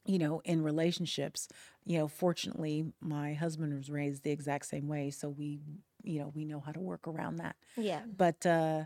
[0.05, 1.47] you know in relationships
[1.85, 5.59] you know fortunately my husband was raised the exact same way so we
[6.03, 8.01] you know we know how to work around that Yeah.
[8.17, 8.85] but uh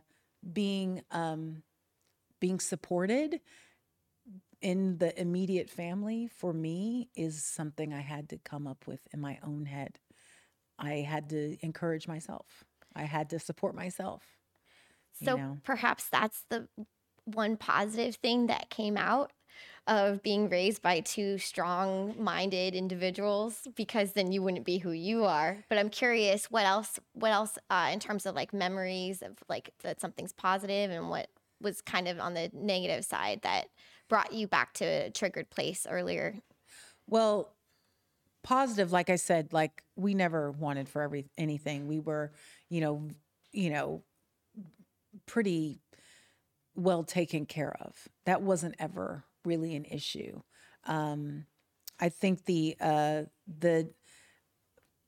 [0.54, 1.62] being um
[2.40, 3.40] being supported
[4.62, 9.20] in the immediate family for me is something i had to come up with in
[9.20, 10.00] my own head.
[10.80, 12.64] I had to encourage myself.
[12.96, 14.24] I had to support myself
[15.20, 15.58] you So know?
[15.64, 16.68] perhaps that's the
[17.26, 19.32] one positive thing that came out
[19.88, 25.26] of being raised by two strong minded individuals because then you wouldn't be who you
[25.26, 25.58] are.
[25.70, 29.72] But i'm curious what else what else uh, in terms of like memories of like
[29.84, 31.30] that something's positive and what
[31.62, 33.68] was kind of on the negative side that
[34.10, 36.42] brought you back to a triggered place earlier
[37.08, 37.56] Well,
[38.44, 41.88] positive, like I said, like we never wanted for every anything.
[41.88, 42.34] We were,
[42.70, 43.10] you know,
[43.52, 44.04] you know,
[45.26, 45.80] pretty
[46.76, 48.08] well taken care of.
[48.26, 50.42] That wasn't ever really an issue.
[50.86, 51.46] Um,
[52.00, 53.92] I think the uh, the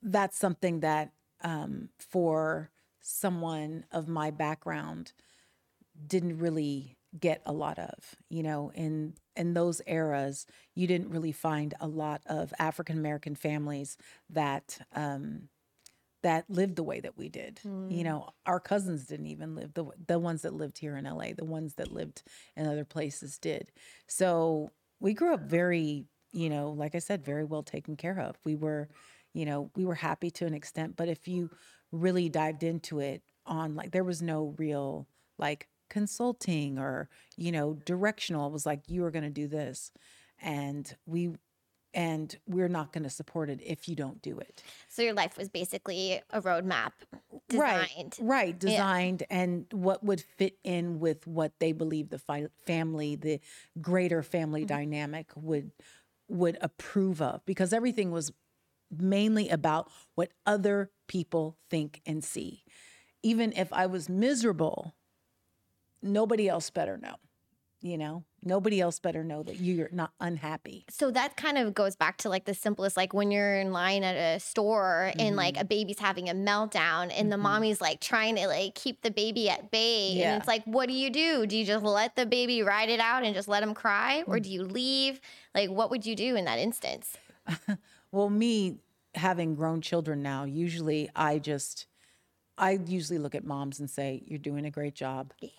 [0.02, 1.12] that's something that
[1.44, 5.14] um, for someone of my background
[6.08, 10.45] didn't really get a lot of you know in in those eras
[10.76, 13.97] you didn't really find a lot of african american families
[14.30, 15.50] that um
[16.24, 17.60] that lived the way that we did.
[17.89, 21.34] You know our cousins didn't even live the the ones that lived here in LA
[21.36, 22.24] the ones that lived
[22.56, 23.71] in other places did.
[24.08, 24.69] So
[25.00, 28.38] we grew up very you know like i said very well taken care of.
[28.45, 28.89] We were
[29.34, 31.50] you know we were happy to an extent but if you
[31.91, 37.73] really dived into it on like there was no real like consulting or you know
[37.86, 39.91] directional it was like you are going to do this
[40.41, 41.34] and we
[41.93, 44.63] and we're not going to support it if you don't do it.
[44.88, 46.91] So your life was basically a roadmap
[47.49, 48.17] designed.
[48.19, 53.17] right right designed and what would fit in with what they believe the fi- family
[53.17, 53.41] the
[53.82, 54.67] greater family mm-hmm.
[54.67, 55.71] dynamic would
[56.30, 58.32] would approve of because everything was
[58.89, 62.63] mainly about what other people think and see.
[63.21, 64.95] Even if i was miserable
[66.02, 67.16] nobody else better know
[67.84, 71.96] you know nobody else better know that you're not unhappy So that kind of goes
[71.96, 75.56] back to like the simplest, like when you're in line at a store and like
[75.56, 75.62] Mm-hmm.
[75.62, 79.50] a baby's having a meltdown and the mommy's like trying to like keep the baby
[79.50, 80.12] at bay.
[80.14, 80.34] Yeah.
[80.34, 81.46] And it's like, what do you do?
[81.48, 84.24] Do you just let the baby ride it out and just let him cry?
[84.28, 84.30] Mm.
[84.32, 85.20] Or do you leave?
[85.56, 87.18] Like, what would you do in that instance?
[88.12, 88.76] Well, me
[89.16, 91.88] having grown children now, usually I just,
[92.58, 95.34] I usually look at moms and say, You're doing a great job.
[95.40, 95.50] Yeah.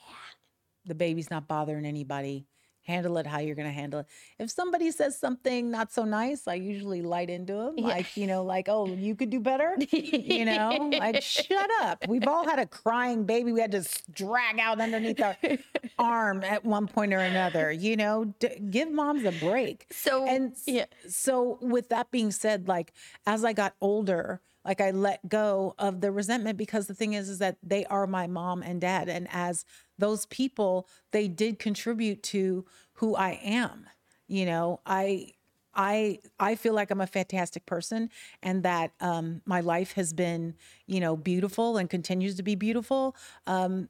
[0.87, 2.47] The baby's not bothering anybody.
[2.85, 4.07] Handle it how you're going to handle it.
[4.41, 7.77] If somebody says something not so nice, I usually light into them.
[7.77, 9.77] Like, you know, like, oh, you could do better.
[9.93, 12.05] you know, like, shut up.
[12.09, 15.37] We've all had a crying baby we had to drag out underneath our
[16.01, 17.71] arm at one point or another.
[17.71, 19.87] You know, D- give moms a break.
[19.93, 20.87] So, and yeah.
[21.07, 22.93] so with that being said like
[23.27, 27.29] as i got older like i let go of the resentment because the thing is
[27.29, 29.65] is that they are my mom and dad and as
[29.99, 33.87] those people they did contribute to who i am
[34.29, 35.33] you know i
[35.75, 38.11] I I feel like I'm a fantastic person
[38.43, 40.55] and that um, my life has been,
[40.87, 43.17] you know, beautiful and continues to be beautiful.
[43.47, 43.89] Um,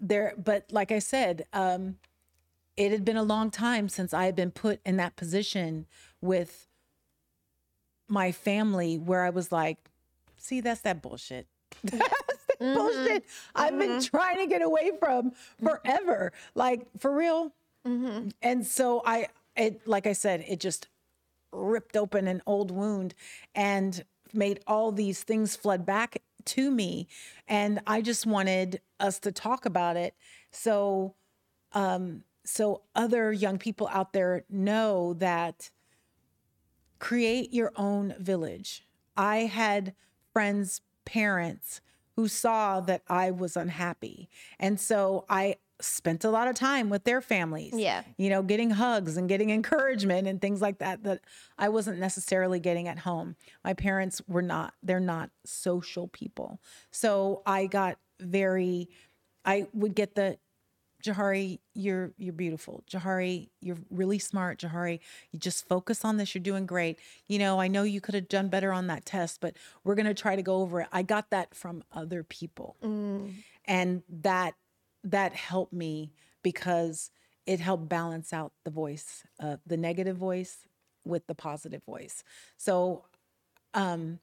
[0.00, 1.98] there, but like I said, um,
[2.76, 5.86] it had been a long time since I had been put in that position
[6.20, 6.66] with
[8.08, 9.78] my family where I was like,
[10.36, 11.46] see, that's that bullshit.
[11.82, 12.74] That's that mm-hmm.
[12.74, 14.16] bullshit I've been mm-hmm.
[14.16, 16.32] trying to get away from forever.
[16.54, 17.52] Like for real.
[17.86, 18.28] Mm-hmm.
[18.40, 20.88] And so I it like I said, it just
[21.52, 23.14] ripped open an old wound
[23.54, 27.08] and made all these things flood back to me.
[27.48, 30.14] And I just wanted us to talk about it.
[30.50, 31.14] So
[31.72, 35.70] um so other young people out there know that
[36.98, 38.84] create your own village.
[39.16, 39.94] I had
[40.32, 41.80] friends, parents
[42.16, 44.28] who saw that I was unhappy.
[44.58, 47.74] And so I spent a lot of time with their families.
[47.76, 48.02] Yeah.
[48.16, 51.20] You know, getting hugs and getting encouragement and things like that that
[51.58, 53.36] I wasn't necessarily getting at home.
[53.62, 56.60] My parents were not, they're not social people.
[56.90, 58.88] So I got very
[59.46, 60.38] I would get the
[61.06, 62.82] Johari, you're you're beautiful.
[62.90, 64.58] Johari, you're really smart.
[64.58, 64.98] Johari,
[65.30, 66.34] you just focus on this.
[66.34, 66.98] You're doing great.
[67.28, 70.14] You know, I know you could have done better on that test, but we're gonna
[70.14, 70.88] try to go over it.
[70.92, 72.76] I got that from other people,
[73.66, 74.54] and that
[75.04, 77.10] that helped me because
[77.46, 80.66] it helped balance out the voice, uh, the negative voice
[81.04, 82.24] with the positive voice.
[82.56, 83.04] So,
[83.74, 84.18] um,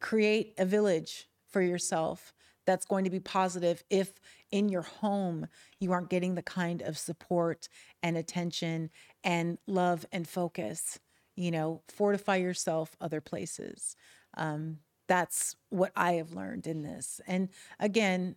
[0.00, 2.34] create a village for yourself
[2.66, 4.14] that's going to be positive if
[4.50, 5.46] in your home
[5.80, 7.68] you aren't getting the kind of support
[8.02, 8.90] and attention
[9.22, 10.98] and love and focus.
[11.36, 13.96] You know, fortify yourself other places.
[14.36, 17.20] Um, that's what I have learned in this.
[17.26, 17.48] And
[17.80, 18.36] again,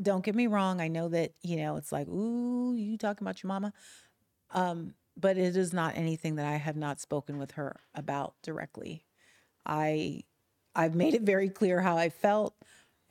[0.00, 0.80] don't get me wrong.
[0.80, 3.72] I know that, you know, it's like, ooh, you talking about your mama.
[4.50, 9.04] Um, but it is not anything that I have not spoken with her about directly.
[9.66, 10.22] I
[10.74, 12.54] I've made it very clear how I felt.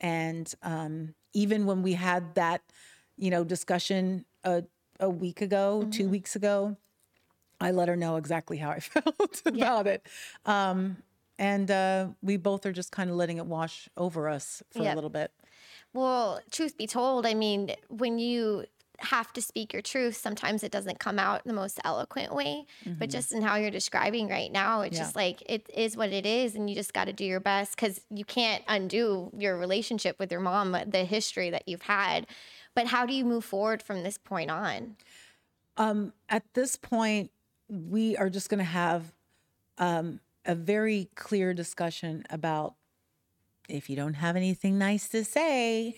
[0.02, 2.62] And um, even when we had that,
[3.16, 4.64] you know, discussion a,
[5.00, 5.90] a week ago, mm-hmm.
[5.90, 6.76] two weeks ago,
[7.60, 9.92] I let her know exactly how I felt about yeah.
[9.92, 10.06] it.
[10.44, 10.98] Um,
[11.38, 14.92] and uh, we both are just kind of letting it wash over us for yep.
[14.92, 15.32] a little bit.
[15.94, 18.64] Well, truth be told, I mean, when you
[18.98, 22.66] have to speak your truth, sometimes it doesn't come out the most eloquent way.
[22.84, 22.98] Mm-hmm.
[22.98, 25.02] But just in how you're describing right now, it's yeah.
[25.02, 27.76] just like it is what it is, and you just got to do your best
[27.76, 32.26] because you can't undo your relationship with your mom, the history that you've had.
[32.74, 34.96] But how do you move forward from this point on?
[35.76, 37.30] Um, at this point,
[37.68, 39.12] we are just going to have
[39.78, 42.74] um, a very clear discussion about
[43.72, 45.96] if you don't have anything nice to say,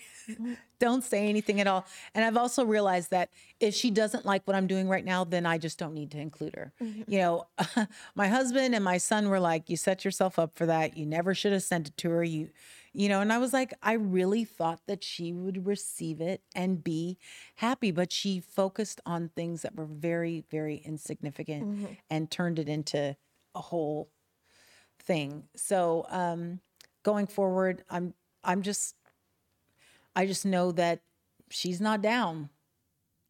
[0.79, 1.85] don't say anything at all.
[2.13, 5.45] And I've also realized that if she doesn't like what I'm doing right now, then
[5.45, 6.73] I just don't need to include her.
[6.81, 7.11] Mm-hmm.
[7.11, 7.47] You know,
[8.15, 10.97] my husband and my son were like, "You set yourself up for that.
[10.97, 12.49] You never should have sent it to her." You
[12.95, 16.81] you know, and I was like, I really thought that she would receive it and
[16.81, 17.17] be
[17.55, 21.93] happy, but she focused on things that were very, very insignificant mm-hmm.
[22.09, 23.17] and turned it into
[23.53, 24.09] a whole
[24.97, 25.43] thing.
[25.57, 26.61] So, um,
[27.05, 28.13] going forward, I'm
[28.43, 28.95] I'm just
[30.15, 31.01] I just know that
[31.49, 32.49] she's not down.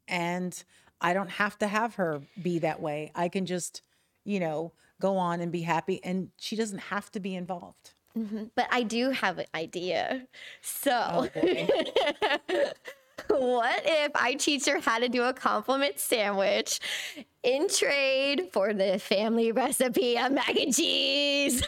[0.08, 0.64] And
[1.02, 3.12] I don't have to have her be that way.
[3.14, 3.82] I can just,
[4.24, 7.94] you know, go on and be happy and she doesn't have to be involved.
[8.18, 8.46] Mm-hmm.
[8.56, 10.28] But I do have an idea.
[10.62, 11.30] So oh,
[13.30, 16.80] what if I teach her how to do a compliment sandwich
[17.46, 21.62] in trade for the family recipe of mac and cheese?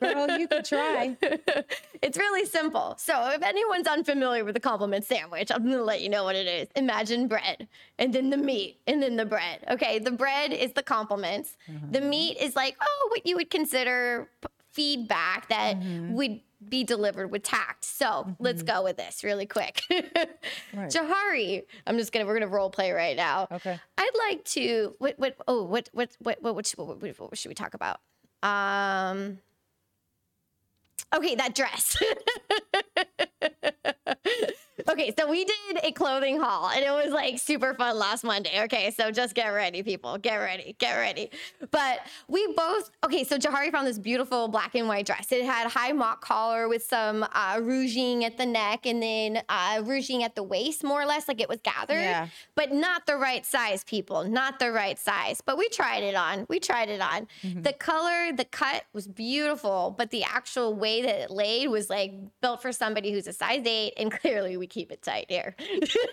[0.00, 1.16] Girl, you could try.
[2.02, 2.94] it's really simple.
[2.98, 6.36] So, if anyone's unfamiliar with the compliment sandwich, I'm going to let you know what
[6.36, 6.68] it is.
[6.76, 7.66] Imagine bread,
[7.98, 9.64] and then the meat, and then the bread.
[9.70, 11.56] Okay, the bread is the compliments.
[11.68, 11.92] Mm-hmm.
[11.92, 14.28] The meat is like, oh, what you would consider
[14.72, 16.12] feedback that mm-hmm.
[16.14, 17.84] would be delivered with tact.
[17.84, 18.32] So mm-hmm.
[18.38, 19.82] let's go with this really quick.
[19.90, 20.90] right.
[20.90, 23.48] Johari, I'm just gonna we're gonna role play right now.
[23.50, 23.78] Okay.
[23.98, 27.48] I'd like to what what oh what what what what what, what, what, what should
[27.48, 28.00] we talk about?
[28.42, 29.38] Um.
[31.14, 31.96] Okay, that dress.
[34.94, 38.62] okay, so we did a clothing haul and it was like super fun last Monday.
[38.64, 40.16] Okay, so just get ready, people.
[40.18, 41.30] Get ready, get ready.
[41.70, 45.30] But we both, okay, so Johari found this beautiful black and white dress.
[45.32, 49.82] It had high mock collar with some uh, ruching at the neck and then uh,
[49.84, 51.94] ruching at the waist, more or less, like it was gathered.
[51.94, 52.28] Yeah.
[52.54, 54.24] But not the right size, people.
[54.24, 55.40] Not the right size.
[55.44, 56.46] But we tried it on.
[56.48, 57.26] We tried it on.
[57.42, 57.62] Mm-hmm.
[57.62, 62.12] The color, the cut was beautiful, but the actual way that it laid was like
[62.40, 65.54] built for somebody who's a size eight, and clearly we keep it tight here.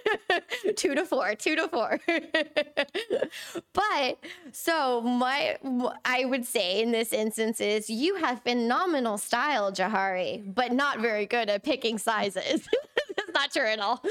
[0.75, 1.99] two to four, two to four.
[3.73, 4.19] but
[4.51, 5.57] so my,
[6.05, 11.25] I would say in this instance is you have phenomenal style, Johari, but not very
[11.25, 12.67] good at picking sizes.
[13.17, 14.01] That's not true at all.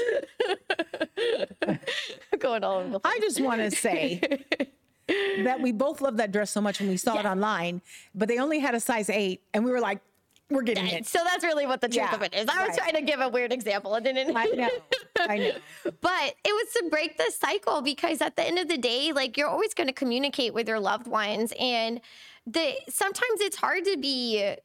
[2.39, 3.13] Going all over the place.
[3.15, 4.21] I just want to say
[5.43, 7.21] that we both loved that dress so much when we saw yeah.
[7.21, 7.81] it online,
[8.15, 10.01] but they only had a size eight, and we were like,
[10.51, 11.05] we're getting it.
[11.05, 12.47] So that's really what the truth yeah, of it is.
[12.47, 12.77] I was right.
[12.77, 14.35] trying to give a weird example and didn't.
[14.35, 14.69] I know.
[15.19, 15.51] I know.
[15.83, 19.37] but it was to break the cycle because at the end of the day, like
[19.37, 22.01] you're always going to communicate with your loved ones, and
[22.45, 24.55] the sometimes it's hard to be.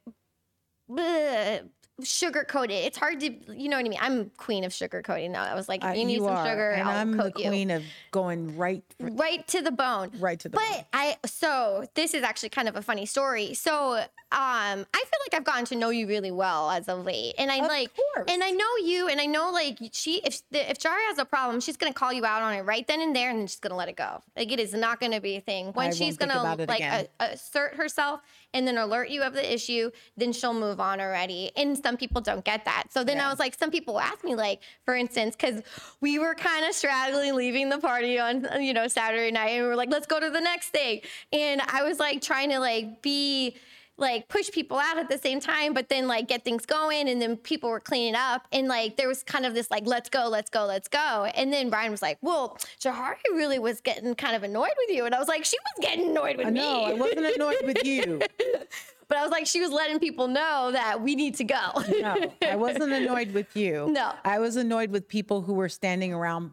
[0.89, 1.69] Bleh,
[2.03, 2.85] sugar coated.
[2.85, 3.99] It's hard to, you know what I mean.
[4.01, 5.45] I'm queen of sugar coating now.
[5.45, 6.47] I was like, uh, you need some are.
[6.47, 7.77] sugar, and I'll I'm the queen you.
[7.77, 10.57] of going right, right to the bone, right to the.
[10.57, 10.85] But bone.
[10.93, 13.55] I, so this is actually kind of a funny story.
[13.55, 17.35] So, um, I feel like I've gotten to know you really well as of late,
[17.39, 18.31] and I of like, course.
[18.31, 21.61] and I know you, and I know like she, if if Jara has a problem,
[21.61, 23.77] she's gonna call you out on it right then and there, and then she's gonna
[23.77, 24.23] let it go.
[24.37, 25.73] Like it is not gonna be a thing.
[25.73, 28.21] When I she's gonna like a, assert herself
[28.53, 31.53] and then alert you of the issue, then she'll move on already.
[31.57, 32.85] And some people don't get that.
[32.91, 33.29] So then yeah.
[33.29, 35.63] I was like, some people ask me, like, for instance, because
[36.01, 39.69] we were kind of straggling leaving the party on, you know, Saturday night, and we
[39.69, 41.01] were like, let's go to the next thing.
[41.33, 43.57] And I was like trying to like be
[43.99, 47.09] like push people out at the same time, but then like get things going.
[47.09, 48.47] And then people were cleaning up.
[48.53, 51.31] And like there was kind of this like, let's go, let's go, let's go.
[51.35, 55.07] And then Brian was like, well, Johari really was getting kind of annoyed with you.
[55.07, 56.61] And I was like, she was getting annoyed with I me.
[56.61, 58.21] No, I wasn't annoyed with you.
[59.09, 61.61] But I was like, she was letting people know that we need to go.
[62.01, 63.89] No, I wasn't annoyed with you.
[63.91, 64.13] No.
[64.25, 66.53] I was annoyed with people who were standing around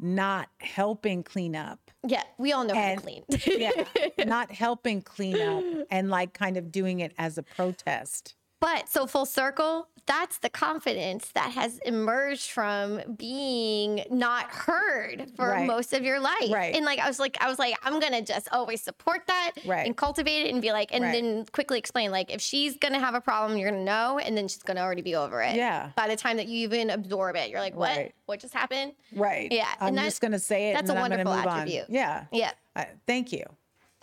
[0.00, 1.90] not helping clean up.
[2.06, 3.22] yeah, we all know how to And- clean.
[3.46, 3.70] Yeah,
[4.26, 8.34] not helping clean up and like kind of doing it as a protest.
[8.60, 15.48] But so full circle, that's the confidence that has emerged from being not heard for
[15.48, 15.66] Right.
[15.66, 16.50] most of your life.
[16.50, 16.74] Right.
[16.74, 19.86] And like I was like, I was like, I'm gonna just always support that Right.
[19.86, 21.12] and cultivate it and be like, and Right.
[21.12, 24.48] then quickly explain like if she's gonna have a problem, you're gonna know, and then
[24.48, 25.56] she's gonna already be over it.
[25.56, 25.90] Yeah.
[25.96, 28.12] By the time that you even absorb it, you're like, what?
[28.26, 28.92] What just happened?
[29.14, 29.50] Right.
[29.52, 30.74] Yeah, I'm and just going to say it.
[30.74, 31.88] that's and a I'm wonderful attribute.
[31.88, 31.94] On.
[31.94, 32.24] Yeah.
[32.32, 32.50] Yeah.
[32.74, 33.44] I, thank you.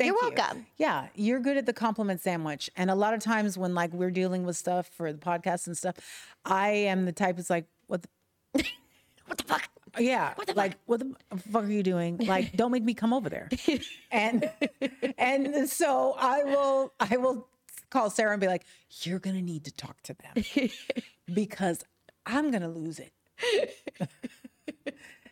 [0.01, 0.35] Thank You're you.
[0.35, 0.65] welcome.
[0.77, 2.69] Yeah, you're good at the compliment sandwich.
[2.75, 5.77] And a lot of times when like we're dealing with stuff for the podcast and
[5.77, 5.95] stuff,
[6.45, 8.63] I am the type that's like, what the
[9.27, 9.69] What the fuck?
[9.99, 11.15] yeah, What the like what the
[11.51, 12.17] fuck are you doing?
[12.17, 13.49] Like, don't make me come over there.
[14.11, 14.49] and
[15.17, 17.47] and so I will I will
[17.89, 18.65] call Sara and be like,
[19.03, 20.69] you're gonna need to talk to them
[21.33, 21.83] because
[22.25, 23.11] I'm gonna lose it.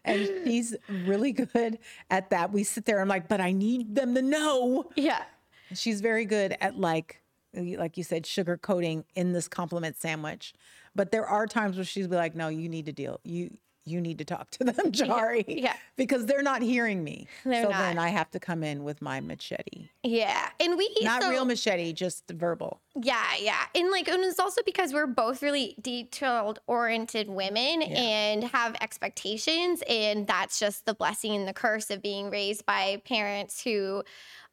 [0.05, 0.75] And she's
[1.05, 1.79] really good
[2.09, 2.51] at that.
[2.51, 2.99] We sit there.
[3.01, 4.89] I'm like, but I need them to know.
[4.95, 5.23] Yeah.
[5.73, 7.21] She's very good at like,
[7.53, 10.53] like you said, sugar coating in this compliment sandwich.
[10.95, 13.19] But there are times where she's be like, no, you need to deal.
[13.23, 13.57] You
[13.89, 15.43] you need to talk to them, Jari.
[15.47, 15.75] yeah.
[15.97, 17.27] Because they're not hearing me.
[17.43, 17.97] They're so then.
[17.97, 19.89] I have to come in with my machete.
[20.03, 20.49] Yeah.
[20.59, 22.79] And we Not so- real machete, just verbal.
[23.01, 23.61] Yeah, yeah.
[23.75, 29.81] And like and it's also because we're both really detailed oriented women and have expectations
[29.87, 34.03] and that's just the blessing and the curse of being raised by parents who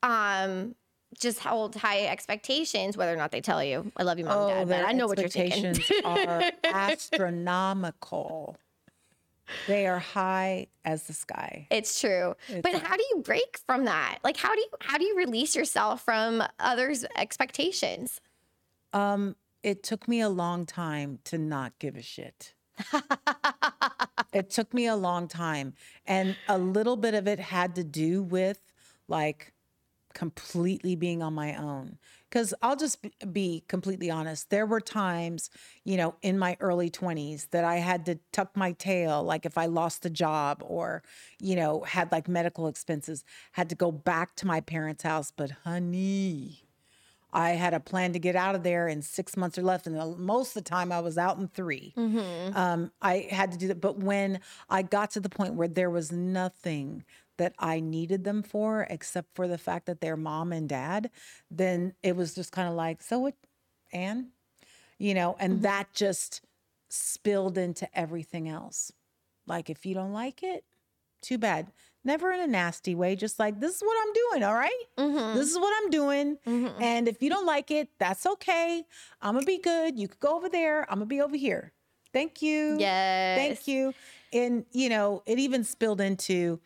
[0.03, 0.75] um
[1.19, 4.69] just hold high expectations, whether or not they tell you, I love you, mom and
[4.69, 4.83] dad.
[4.83, 8.57] But I know what you're expectations are astronomical.
[9.67, 11.67] They are high as the sky.
[11.71, 12.35] It's true.
[12.63, 14.19] but how do you break from that?
[14.25, 18.21] Like how do you how do you release yourself from others' expectations?
[18.93, 22.55] Um, it took me a long time to not give a shit.
[24.33, 25.75] it took me a long time.
[26.07, 28.61] And a little bit of it had to do with
[29.09, 29.53] like
[30.15, 31.99] completely being on my own.
[32.37, 32.99] Because I'll just
[33.33, 34.51] be- completely honest.
[34.51, 35.49] There were times,
[35.85, 39.57] you know, in my early 20s that I had to tuck my tail, like if
[39.57, 41.03] I lost a job or,
[41.41, 45.33] you know, had like medical expenses, had to go back to my parents' house.
[45.35, 46.69] But honey,
[47.33, 50.19] I had a plan to get out of there in six months or less, and
[50.19, 51.95] most of the time I was out in 3
[52.55, 55.89] Um, I had to do that, but when I got to the point where there
[55.89, 57.03] was nothing
[57.39, 61.11] that I needed them for except for the fact that they're mom and dad,
[61.51, 63.35] then it was just kind of like, so what,
[63.93, 64.29] Anne,
[64.99, 65.63] you know, and mm-hmm.
[65.63, 66.43] that just
[66.89, 68.93] spilled into everything else.
[69.47, 70.65] Like if you don't like it,
[71.23, 71.69] too bad.
[72.05, 74.85] Never in a nasty way, just like this is what I'm doing, all right?
[74.97, 75.37] Mm-hmm.
[75.37, 76.39] This is what I'm doing.
[76.47, 76.81] Mm-hmm.
[76.81, 78.85] And if you don't like it, that's okay.
[79.21, 79.99] I'm gonna be good.
[79.99, 80.83] You could go over there.
[80.83, 81.73] I'm gonna be over here.
[82.13, 82.77] Thank you.
[82.79, 83.39] Yes.
[83.39, 83.93] Thank you.
[84.33, 86.61] And you know, it even spilled into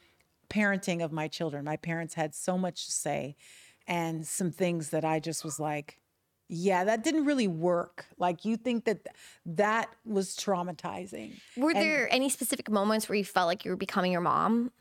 [0.51, 1.65] parenting of my children.
[1.65, 3.37] My parents had so much to say
[3.87, 5.99] and some things that I just was like,
[6.49, 8.07] yeah, that didn't really work.
[8.19, 11.39] Like you think that th- that was traumatizing.
[11.57, 14.73] Were there any specific moments where you felt like you were becoming your mom?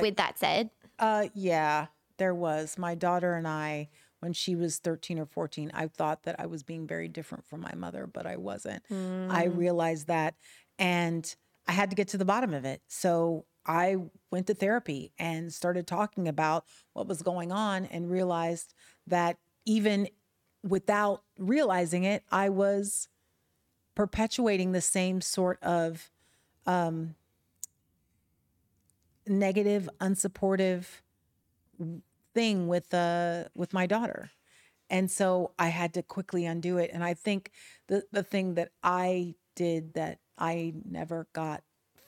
[0.00, 1.86] With that said, Uh, yeah,
[2.18, 2.78] there was.
[2.78, 3.88] My daughter and I,
[4.20, 7.60] when she was 13 or 14, I thought that I was being very different from
[7.60, 8.82] my mother, but I wasn't.
[8.90, 10.34] I realized that
[10.78, 11.34] and
[11.66, 12.80] I had to get to the bottom of it.
[12.86, 13.96] So I
[14.30, 18.74] went to therapy and started talking about what was going on and realized
[19.06, 20.08] that even
[20.62, 23.08] without realizing it, I was
[23.94, 26.10] perpetuating the same sort of
[26.66, 27.14] um,
[29.26, 30.86] negative, unsupportive
[32.34, 34.30] thing with uh with my daughter.
[34.90, 36.90] And so I had to quickly undo it.
[36.92, 37.50] And I think
[37.88, 41.62] the the thing that I did that I never got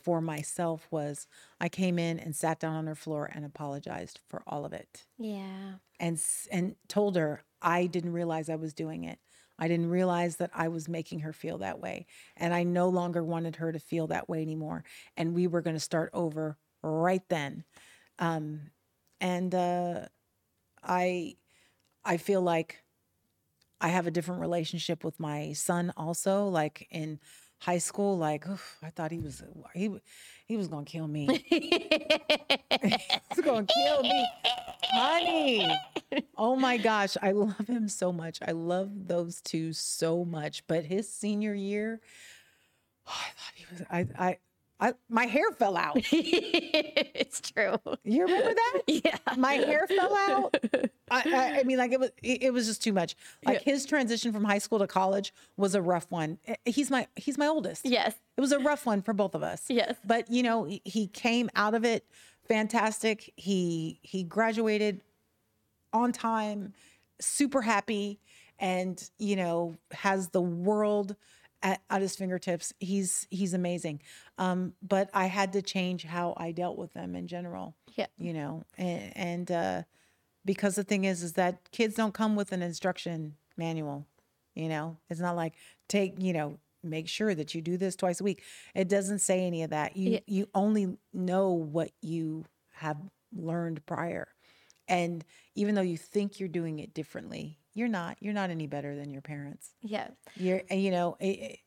[0.06, 1.26] for myself was
[1.60, 5.04] I came in and sat down on her floor and apologized for all of it
[5.18, 5.78] yeah.
[5.98, 9.18] and and told her I didn't realize I was doing it.
[9.58, 13.24] I didn't realize that I was making her feel that way, and I no longer
[13.24, 14.84] wanted her to feel that way anymore.
[15.16, 17.64] And we were going to start over right then.
[18.20, 18.70] Um,
[19.20, 20.06] and uh,
[20.84, 21.34] I
[22.04, 22.84] I feel like
[23.80, 26.46] I have a different relationship with my son also.
[26.46, 27.18] Like in
[27.58, 29.90] high school, like oof, I thought he was uh, he
[30.46, 31.44] he was gonna kill me.
[31.48, 34.28] He's gonna kill me,
[34.92, 35.76] honey.
[36.36, 38.38] Oh my gosh, I love him so much.
[38.46, 40.66] I love those two so much.
[40.66, 42.00] But his senior year,
[43.06, 43.82] oh, I thought he was.
[43.90, 44.38] I I.
[44.78, 45.96] I, my hair fell out.
[46.12, 47.76] it's true.
[48.04, 48.82] You remember that?
[48.86, 49.16] Yeah.
[49.36, 50.54] My hair fell out.
[51.10, 53.16] I, I, I mean, like it was, it, was just too much.
[53.44, 56.38] Like his transition from high school to college was a rough one.
[56.46, 57.86] Eh, He's my, he's my oldest.
[57.86, 58.14] Yes.
[58.36, 59.62] It was a rough one for both of us.
[59.68, 59.94] Yes.
[60.04, 62.04] But you know, he- he came out of it
[62.48, 63.32] fantastic.
[63.36, 65.00] He he graduated
[65.92, 66.74] on time,
[67.20, 68.20] super happy,
[68.58, 71.16] and you know, has the world
[71.66, 72.72] at, at his fingertips.
[72.78, 74.00] He's he's amazing.
[74.38, 77.74] Um, but I had to change how I dealt with them in general.
[77.94, 78.06] Yeah.
[78.18, 79.82] You know, and, and uh
[80.44, 84.06] because the thing is is that kids don't come with an instruction manual
[84.54, 85.54] you know it's not like
[85.88, 88.42] take you know make sure that you do this twice a week
[88.74, 90.20] it doesn't say any of that you Yeah.
[90.28, 92.44] you only know what you
[92.74, 92.96] have
[93.34, 94.28] learned prior
[94.86, 95.24] and
[95.56, 99.10] even though you think you're doing it differently you're not you're not any better than
[99.10, 100.08] your parents Yeah.
[100.34, 101.16] you're eh, you know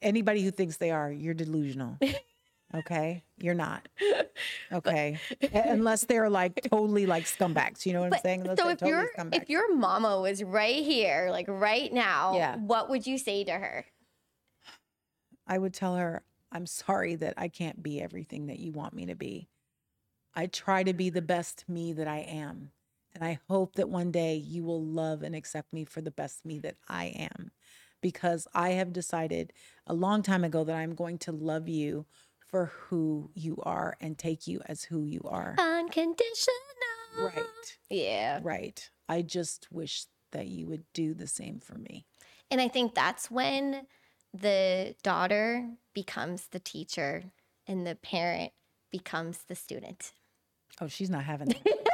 [0.02, 1.98] anybody who thinks they are you're delusional
[2.76, 3.88] okay you're not
[4.72, 5.20] okay
[5.54, 8.92] unless they're like totally like scumbags you know what i'm saying unless so if totally
[8.92, 9.42] your scumbags.
[9.44, 12.56] if your mama was right here, like right now, Yeah.
[12.58, 13.86] what would you say to her?
[15.48, 19.06] I would tell her, I'm sorry that I can't be everything that you want me
[19.08, 19.48] to be.
[20.36, 22.72] I try to be the best me that I am.
[23.16, 26.46] And I hope that one day you will love and accept me for the best
[26.46, 27.52] me that I am.
[28.02, 29.52] Because I have decided
[29.86, 32.06] a long time ago that I'm going to love you
[32.48, 35.56] for who you are and take you as who you are.
[35.60, 36.56] Unconditional.
[37.20, 37.78] Right.
[37.90, 38.40] Yeah.
[38.42, 38.90] Right.
[39.08, 42.06] I just wish that you would do the same for me.
[42.52, 43.86] And I think that's when
[44.34, 47.24] the daughter becomes the teacher
[47.68, 48.54] and the parent
[48.92, 50.14] becomes the student.
[50.82, 51.58] Oh, she's not having that.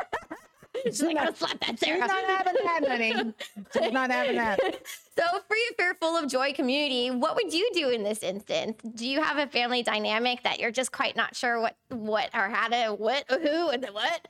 [0.92, 2.00] She's like, "I'll slap that, Sara.
[2.00, 3.34] She's not having that, honey.
[3.74, 4.60] She's not having that.
[5.18, 8.82] So, free, fair, full of joy community, what would you do in this instance?
[8.96, 12.50] Do you have a family dynamic that you're just quite not sure what, what, or
[12.50, 14.30] how to, what, who, and what?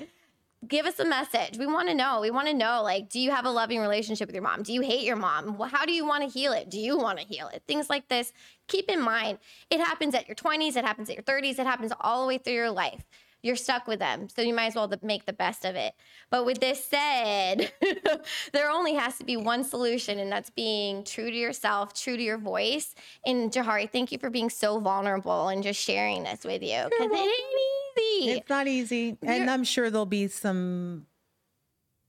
[0.67, 1.57] Give us a message.
[1.57, 2.21] We want to know.
[2.21, 4.61] We want to know, like, do you have a loving relationship with your mom?
[4.61, 5.57] Do you hate your mom?
[5.57, 6.69] Well, How do you want to heal it?
[6.69, 7.63] Do you want to heal it?
[7.67, 8.31] Things like this.
[8.67, 9.39] Keep in mind,
[9.71, 12.37] it happens at your 20s, it happens at your 30s, it happens all the way
[12.37, 13.03] through your life.
[13.45, 15.93] You're stuck with them, so you might as well make the best of it.
[16.31, 17.71] But with this said,
[18.53, 22.23] there only has to be one solution, and that's being true to yourself, true to
[22.23, 22.95] your voice.
[23.23, 27.11] And Johari, thank you for being so vulnerable and just sharing this with you because
[27.11, 28.31] it ain't easy.
[28.31, 29.17] It's not easy.
[29.21, 31.05] And You're- I'm sure there'll be some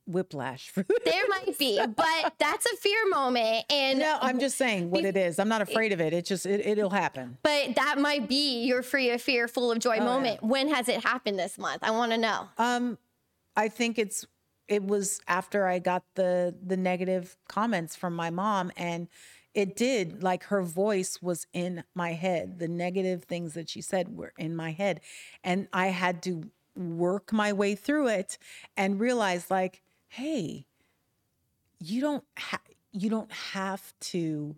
[0.06, 0.68] whiplash.
[0.70, 3.64] For There might be, but that's a fear moment.
[3.70, 5.38] And no, I'm just saying what it is.
[5.38, 6.12] I'm not afraid of it.
[6.12, 7.38] It's just, it, it'll happen.
[7.42, 10.04] but that might be your free of fear, full of joy Oh, yeah.
[10.04, 10.42] moment.
[10.42, 11.82] When has it happened this month?
[11.82, 12.48] I want to know.
[12.58, 12.98] Um,
[13.56, 14.26] I think it's,
[14.68, 19.08] it was after I got the, the negative comments from my mom and
[19.54, 22.58] it did like her voice was in my head.
[22.58, 25.00] The negative things that she said were in my head.
[25.42, 28.36] And I had to work my way through it
[28.76, 30.66] and realize like, hey,
[31.78, 32.60] you don't ha-
[32.92, 34.56] you don't have to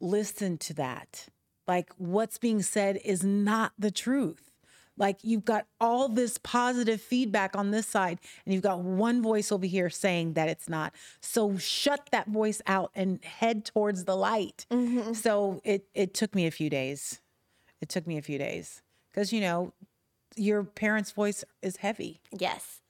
[0.00, 1.26] listen to that.
[1.66, 4.50] Like what's being said is not the truth.
[4.96, 9.50] Like you've got all this positive feedback on this side and you've got one voice
[9.50, 10.94] over here saying that it's not.
[11.20, 14.66] So shut that voice out and head towards the light.
[14.70, 15.14] Mm-hmm.
[15.14, 17.20] So it it took me a few days.
[17.80, 19.72] It took me a few days cuz you know
[20.36, 22.20] your parents' voice is heavy.
[22.30, 22.80] Yes,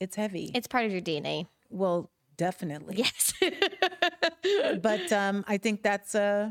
[0.00, 0.50] It's heavy.
[0.54, 1.46] it's part of your DNA.
[1.70, 2.96] well, definitely.
[2.98, 3.32] Yes.
[4.82, 6.50] but um, I think that's uh,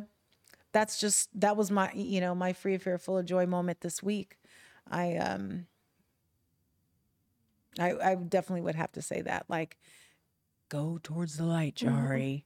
[0.71, 4.01] that's just that was my you know my free affair full of joy moment this
[4.01, 4.37] week.
[4.89, 5.67] I um,
[7.79, 9.77] I I definitely would have to say that like,
[10.69, 12.43] go towards the light, Jari.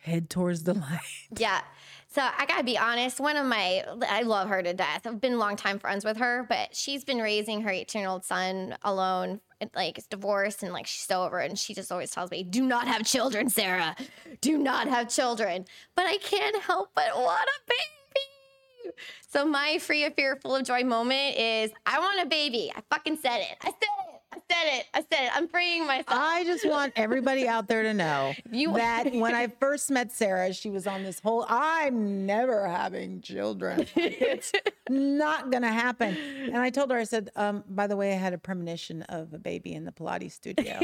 [0.00, 1.00] Head towards the light.
[1.36, 1.60] Yeah.
[2.06, 3.18] So I gotta be honest.
[3.18, 5.06] One of my, I love her to death.
[5.06, 8.76] I've been longtime friends with her, but she's been raising her 18 year old son
[8.82, 9.40] alone.
[9.74, 11.50] Like, it's divorced and like she's so over it.
[11.50, 13.96] And she just always tells me, do not have children, Sara.
[14.40, 15.64] Do not have children.
[15.94, 18.94] But I can't help but want a baby.
[19.28, 22.72] So my free of fear, full of joy moment is I want a baby.
[22.74, 23.56] I fucking said it.
[23.62, 24.07] I said it.
[24.38, 24.86] I said it.
[24.94, 25.30] I said it.
[25.36, 26.06] I'm freeing myself.
[26.08, 30.52] I just want everybody out there to know You- that when I first met Sara,
[30.52, 33.86] she was on this whole I'm never having children.
[33.96, 34.52] It's
[34.88, 36.16] not going to happen.
[36.16, 39.32] And I told her, I said, um, by the way, I had a premonition of
[39.34, 40.78] a baby in the Pilates studio.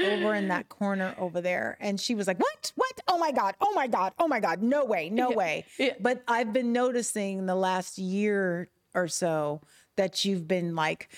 [0.00, 1.76] over in that corner over there.
[1.80, 2.72] And she was like, What?
[2.76, 3.00] What?
[3.08, 3.54] Oh my God.
[3.60, 4.12] Oh my God.
[4.18, 4.62] Oh my God.
[4.62, 5.10] No way.
[5.10, 5.64] No way.
[5.78, 5.94] yeah.
[6.00, 9.60] But I've been noticing the last year or so
[9.96, 11.10] that you've been like,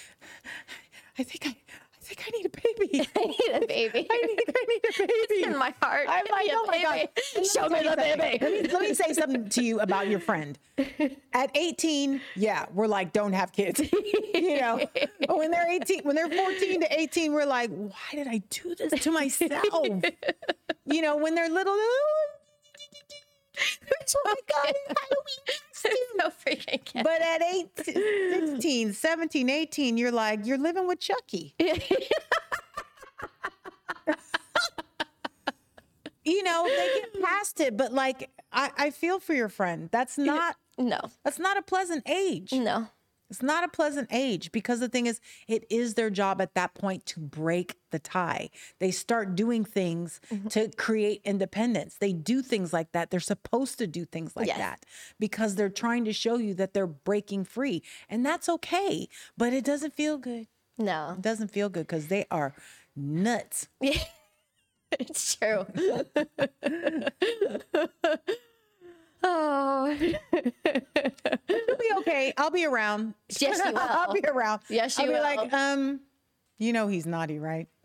[1.19, 3.09] I think I, I think I need a baby.
[3.17, 4.07] I need a baby.
[4.11, 5.45] I need, I need a baby.
[5.45, 6.07] in my heart.
[6.09, 7.09] I'm like, oh my God.
[7.35, 7.47] baby.
[7.49, 8.39] Show me the baby.
[8.41, 10.59] Let me, let me say something to you about your friend.
[11.33, 13.81] At 18, yeah, we're like, don't have kids.
[14.35, 14.85] you know,
[15.21, 18.75] but when they're 18, when they're 14 to 18, we're like, why did I do
[18.75, 19.87] this to myself?
[20.87, 22.27] you know, when they're little, oh,
[23.57, 25.17] oh my God, how do
[26.21, 27.05] so freaking cute.
[27.05, 31.55] but at 18, 16, 17, 18, you're like, you're living with Chucky.
[36.25, 39.89] you know, they get past it, but like, I, I feel for your friend.
[39.93, 42.53] That's not, no, that's not a pleasant age.
[42.53, 42.89] no.
[43.31, 46.75] It's not a pleasant age because the thing is, it is their job at that
[46.75, 48.51] point to break the tie.
[48.81, 50.49] They start doing things mm-hmm.
[50.49, 51.97] to create independence.
[51.99, 53.11] They do things like that.
[53.11, 54.59] They're supposed to do things like Yes.
[54.59, 54.87] that
[55.19, 57.83] because they're trying to show you that they're breaking free.
[58.09, 60.47] And that's okay, but it doesn't feel good.
[60.77, 62.55] No, It doesn't feel good because they are
[62.97, 63.69] nuts.
[63.81, 64.03] Yeah.
[64.93, 65.67] it's true.
[69.25, 69.97] oh,
[70.33, 72.33] It'll be okay.
[72.37, 73.15] I'll be around.
[73.41, 73.79] Yes, you will.
[73.79, 74.63] I'll be around.
[74.69, 75.23] Yes, I'll be will.
[75.23, 76.01] like, um,
[76.59, 77.67] you know he's naughty, right?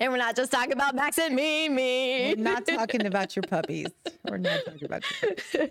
[0.00, 2.34] and we're not just talking about Max and Mimi.
[2.34, 3.88] We're not talking about your puppies.
[4.28, 5.70] We're not talking about your puppies.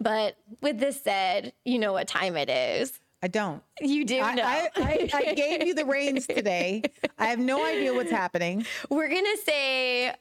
[0.00, 2.98] But with this said, you know what time it is.
[3.22, 3.62] I don't.
[3.80, 4.42] You do I, know.
[4.42, 6.82] I, I, I gave you the reins today.
[7.18, 8.66] I have no idea what's happening.
[8.90, 10.12] We're gonna say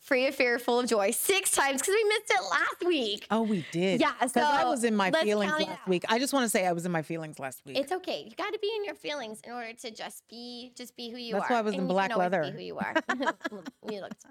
[0.00, 3.26] free of fear, full of joy six times because we missed it last week.
[3.30, 4.00] Oh, we did.
[4.00, 6.04] Yeah, because I was in my feelings last week.
[6.08, 7.76] I just want to say I was in my feelings last week.
[7.78, 8.24] It's okay.
[8.28, 11.18] You got to be in your feelings in order to just be just be who
[11.18, 11.54] you That's are.
[11.54, 12.42] why I was in And you black leather.
[12.44, 12.94] Be who you are.
[13.90, 14.24] you looked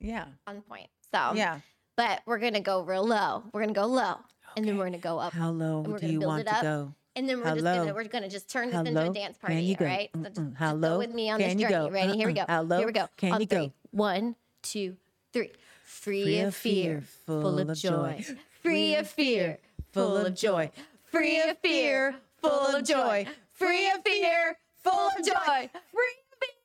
[0.00, 0.26] yeah.
[0.46, 0.88] on point.
[1.12, 1.60] So Yeah.
[1.96, 3.42] But we're gonna go real low.
[3.52, 4.18] We're gonna go low,
[4.56, 6.62] and then we're gonna go up, How low do you want it to up.
[6.62, 6.94] go?
[7.16, 9.76] and then we're just gonna we're gonna just turn this into a dance party.
[9.80, 10.08] right.
[10.14, 10.24] So Mm-mm.
[10.26, 10.90] just, just Hello.
[10.90, 11.74] go with me on Can this journey.
[11.86, 11.90] go?
[11.90, 12.16] Ready?
[12.16, 12.44] Here we go.
[12.48, 12.78] Hello.
[12.78, 13.08] Here we go.
[13.16, 13.66] Can On you three.
[13.66, 13.72] go?
[13.90, 14.96] One, two,
[15.32, 15.52] three.
[15.84, 18.24] Free of fear, full of joy.
[18.24, 19.58] Free Free of of fear,
[19.92, 20.70] full of joy.
[21.10, 23.26] Free of fear, full of joy.
[23.52, 25.70] Free of fear, full of joy.
[25.92, 26.58] Free of fear,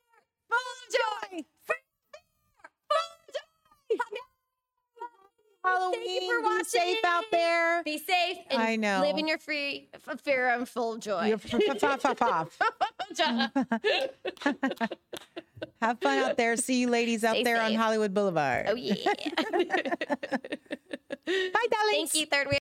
[0.50, 1.46] full of joy.
[1.66, 4.24] Free of fear, full of joy.
[5.64, 6.30] Halloween.
[6.30, 6.60] for watching.
[6.60, 7.84] Be safe out there.
[7.84, 9.02] Be safe and I know.
[9.02, 11.32] live in your free of fear and full joy.
[11.34, 12.60] F- f- f- f- f-
[15.82, 16.56] Have fun out there.
[16.58, 17.74] See you ladies out Stay there on.
[17.76, 18.66] Hollywood Boulevard.
[18.70, 18.96] oh yeah.
[21.26, 22.12] Bye, darlings.
[22.12, 22.52] Thank you, third wheel.